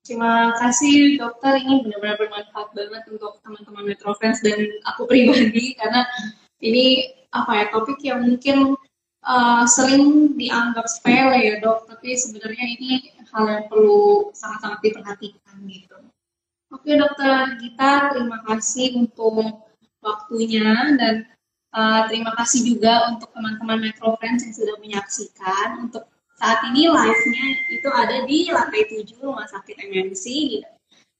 Terima 0.06 0.54
kasih 0.62 1.18
dokter, 1.18 1.58
ini 1.66 1.82
benar-benar 1.82 2.14
bermanfaat 2.14 2.70
banget 2.78 3.02
untuk 3.10 3.42
teman-teman 3.42 3.90
Metrofans 3.90 4.38
dan 4.38 4.70
aku 4.86 5.02
pribadi 5.10 5.74
karena 5.74 6.06
ini 6.62 7.10
apa 7.34 7.50
ya 7.58 7.64
topik 7.74 7.98
yang 8.06 8.22
mungkin 8.22 8.78
uh, 9.26 9.66
sering 9.66 10.38
dianggap 10.38 10.86
sepele 10.86 11.34
ya 11.42 11.58
dok, 11.58 11.90
tapi 11.90 12.14
sebenarnya 12.14 12.64
ini 12.78 13.18
hal 13.34 13.44
yang 13.50 13.64
perlu 13.66 14.30
sangat-sangat 14.30 14.78
diperhatikan 14.86 15.56
gitu. 15.66 15.98
Oke 16.70 16.94
dokter 16.94 17.58
Gita, 17.58 18.14
terima 18.14 18.38
kasih 18.46 19.02
untuk 19.02 19.66
waktunya 19.98 20.94
dan 21.02 21.26
uh, 21.76 22.02
terima 22.08 22.32
kasih 22.40 22.64
juga 22.64 23.12
untuk 23.12 23.28
teman-teman 23.36 23.78
Metro 23.84 24.16
Friends 24.16 24.48
yang 24.48 24.56
sudah 24.56 24.76
menyaksikan. 24.80 25.84
Untuk 25.84 26.08
saat 26.40 26.64
ini 26.72 26.88
live-nya 26.88 27.46
itu 27.76 27.88
ada 27.92 28.16
di 28.24 28.48
lantai 28.48 28.88
7 28.88 29.20
Rumah 29.20 29.46
Sakit 29.52 29.76
MMC 29.84 30.24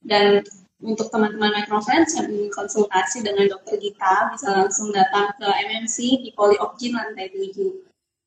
dan 0.05 0.41
untuk 0.81 1.09
teman-teman 1.09 1.57
Metro 1.57 1.81
Friends 1.81 2.17
yang 2.17 2.29
ingin 2.29 2.53
konsultasi 2.53 3.25
dengan 3.25 3.49
dokter 3.49 3.81
Gita 3.81 4.33
bisa 4.33 4.49
langsung 4.53 4.93
datang 4.93 5.33
ke 5.41 5.49
MMC 5.49 6.25
di 6.25 6.31
Poli 6.37 6.57
lantai 6.61 7.33
7. 7.33 7.85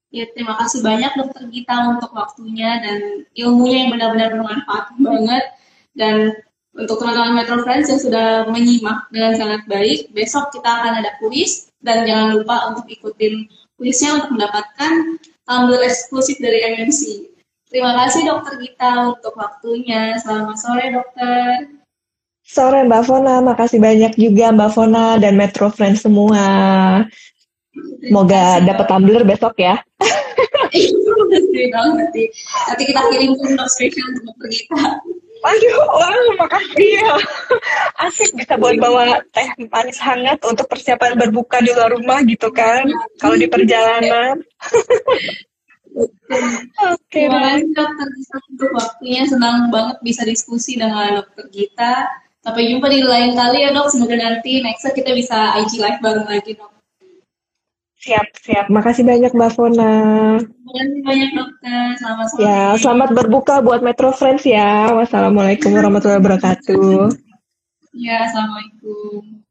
Ya, 0.09 0.25
terima 0.33 0.57
kasih 0.57 0.81
banyak 0.81 1.13
dokter 1.21 1.45
Gita 1.53 1.93
untuk 1.93 2.09
waktunya 2.17 2.81
dan 2.81 3.29
ilmunya 3.37 3.85
yang 3.85 3.89
benar-benar 3.93 4.29
bermanfaat 4.33 4.85
banget. 4.97 5.45
Dan 5.93 6.33
untuk 6.79 6.95
teman-teman 7.03 7.35
Metro 7.35 7.59
Friends 7.67 7.91
yang 7.91 7.99
sudah 7.99 8.27
menyimak 8.47 9.11
dengan 9.11 9.35
sangat 9.35 9.61
baik, 9.67 10.15
besok 10.15 10.47
kita 10.55 10.69
akan 10.79 11.03
ada 11.03 11.11
kuis 11.19 11.67
dan 11.83 12.07
jangan 12.07 12.39
lupa 12.39 12.71
untuk 12.71 12.87
ikutin 12.87 13.51
kuisnya 13.75 14.15
untuk 14.23 14.39
mendapatkan 14.39 15.19
tampil 15.43 15.79
eksklusif 15.83 16.39
dari 16.39 16.63
MMC. 16.79 17.27
Terima 17.69 17.93
kasih 17.99 18.25
dokter 18.25 18.57
Gita 18.63 19.11
untuk 19.13 19.35
waktunya. 19.35 20.17
Selamat 20.23 20.57
sore 20.57 20.85
dokter. 20.89 21.69
Sore 22.41 22.81
Mbak 22.87 23.03
Fona, 23.05 23.45
makasih 23.45 23.77
banyak 23.77 24.17
juga 24.17 24.49
Mbak 24.49 24.71
Fona 24.73 25.21
dan 25.21 25.37
Metro 25.37 25.69
Friends 25.69 26.01
semua. 26.01 26.41
Semoga 28.01 28.63
dapat 28.65 28.85
tumbler 28.89 29.21
besok 29.21 29.53
ya. 29.61 29.77
nanti. 31.99 32.23
Nanti 32.67 32.83
kita 32.89 33.01
kirim 33.13 33.37
untuk 33.37 33.69
spesial 33.69 34.07
untuk 34.17 34.33
kita. 34.49 34.81
Waduh, 35.39 35.75
wah, 35.87 36.15
makasih 36.35 36.89
ya. 36.99 37.15
Asik 38.03 38.35
bisa 38.35 38.59
buat 38.59 38.75
bawa 38.75 39.23
teh 39.31 39.47
manis 39.71 39.99
hangat 39.99 40.43
untuk 40.43 40.67
persiapan 40.67 41.15
berbuka 41.15 41.63
di 41.63 41.71
luar 41.71 41.95
rumah 41.95 42.19
gitu 42.27 42.51
kan. 42.51 42.83
Kalau 43.23 43.39
di 43.39 43.47
perjalanan. 43.47 44.43
Oke, 45.95 47.21
kasih 47.27 47.71
dokter 47.71 48.07
Gita 48.15 48.37
untuk 48.51 48.71
waktunya. 48.75 49.23
Senang 49.27 49.71
banget 49.71 49.97
bisa 50.03 50.27
diskusi 50.27 50.75
dengan 50.75 51.23
dokter 51.23 51.47
Gita. 51.51 52.07
Sampai 52.39 52.71
jumpa 52.71 52.87
di 52.91 53.03
lain 53.03 53.35
kali 53.35 53.63
ya 53.63 53.71
dok. 53.71 53.91
Semoga 53.91 54.15
nanti 54.15 54.59
next 54.59 54.87
kita 54.91 55.11
bisa 55.15 55.59
IG 55.63 55.79
live 55.79 55.99
bareng 56.03 56.27
lagi 56.27 56.55
dok. 56.55 56.78
Siap, 57.99 58.27
siap. 58.39 58.65
Makasih 58.71 59.03
banyak 59.03 59.35
Mbak 59.35 59.51
Fona. 59.59 59.93
Terima 60.39 60.71
kasih 60.71 61.01
banyak 61.03 61.29
dokter. 61.35 61.83
Selamat 61.99 62.25
sore. 62.31 62.39
Ya, 62.47 62.63
selamat 62.79 63.09
berbuka 63.11 63.55
buat 63.59 63.83
Metro 63.83 64.15
Friends 64.15 64.47
ya. 64.47 64.87
Wassalamualaikum 64.95 65.75
warahmatullahi 65.75 66.23
wabarakatuh. 66.23 67.11
Ya, 67.99 68.23
assalamualaikum. 68.23 69.43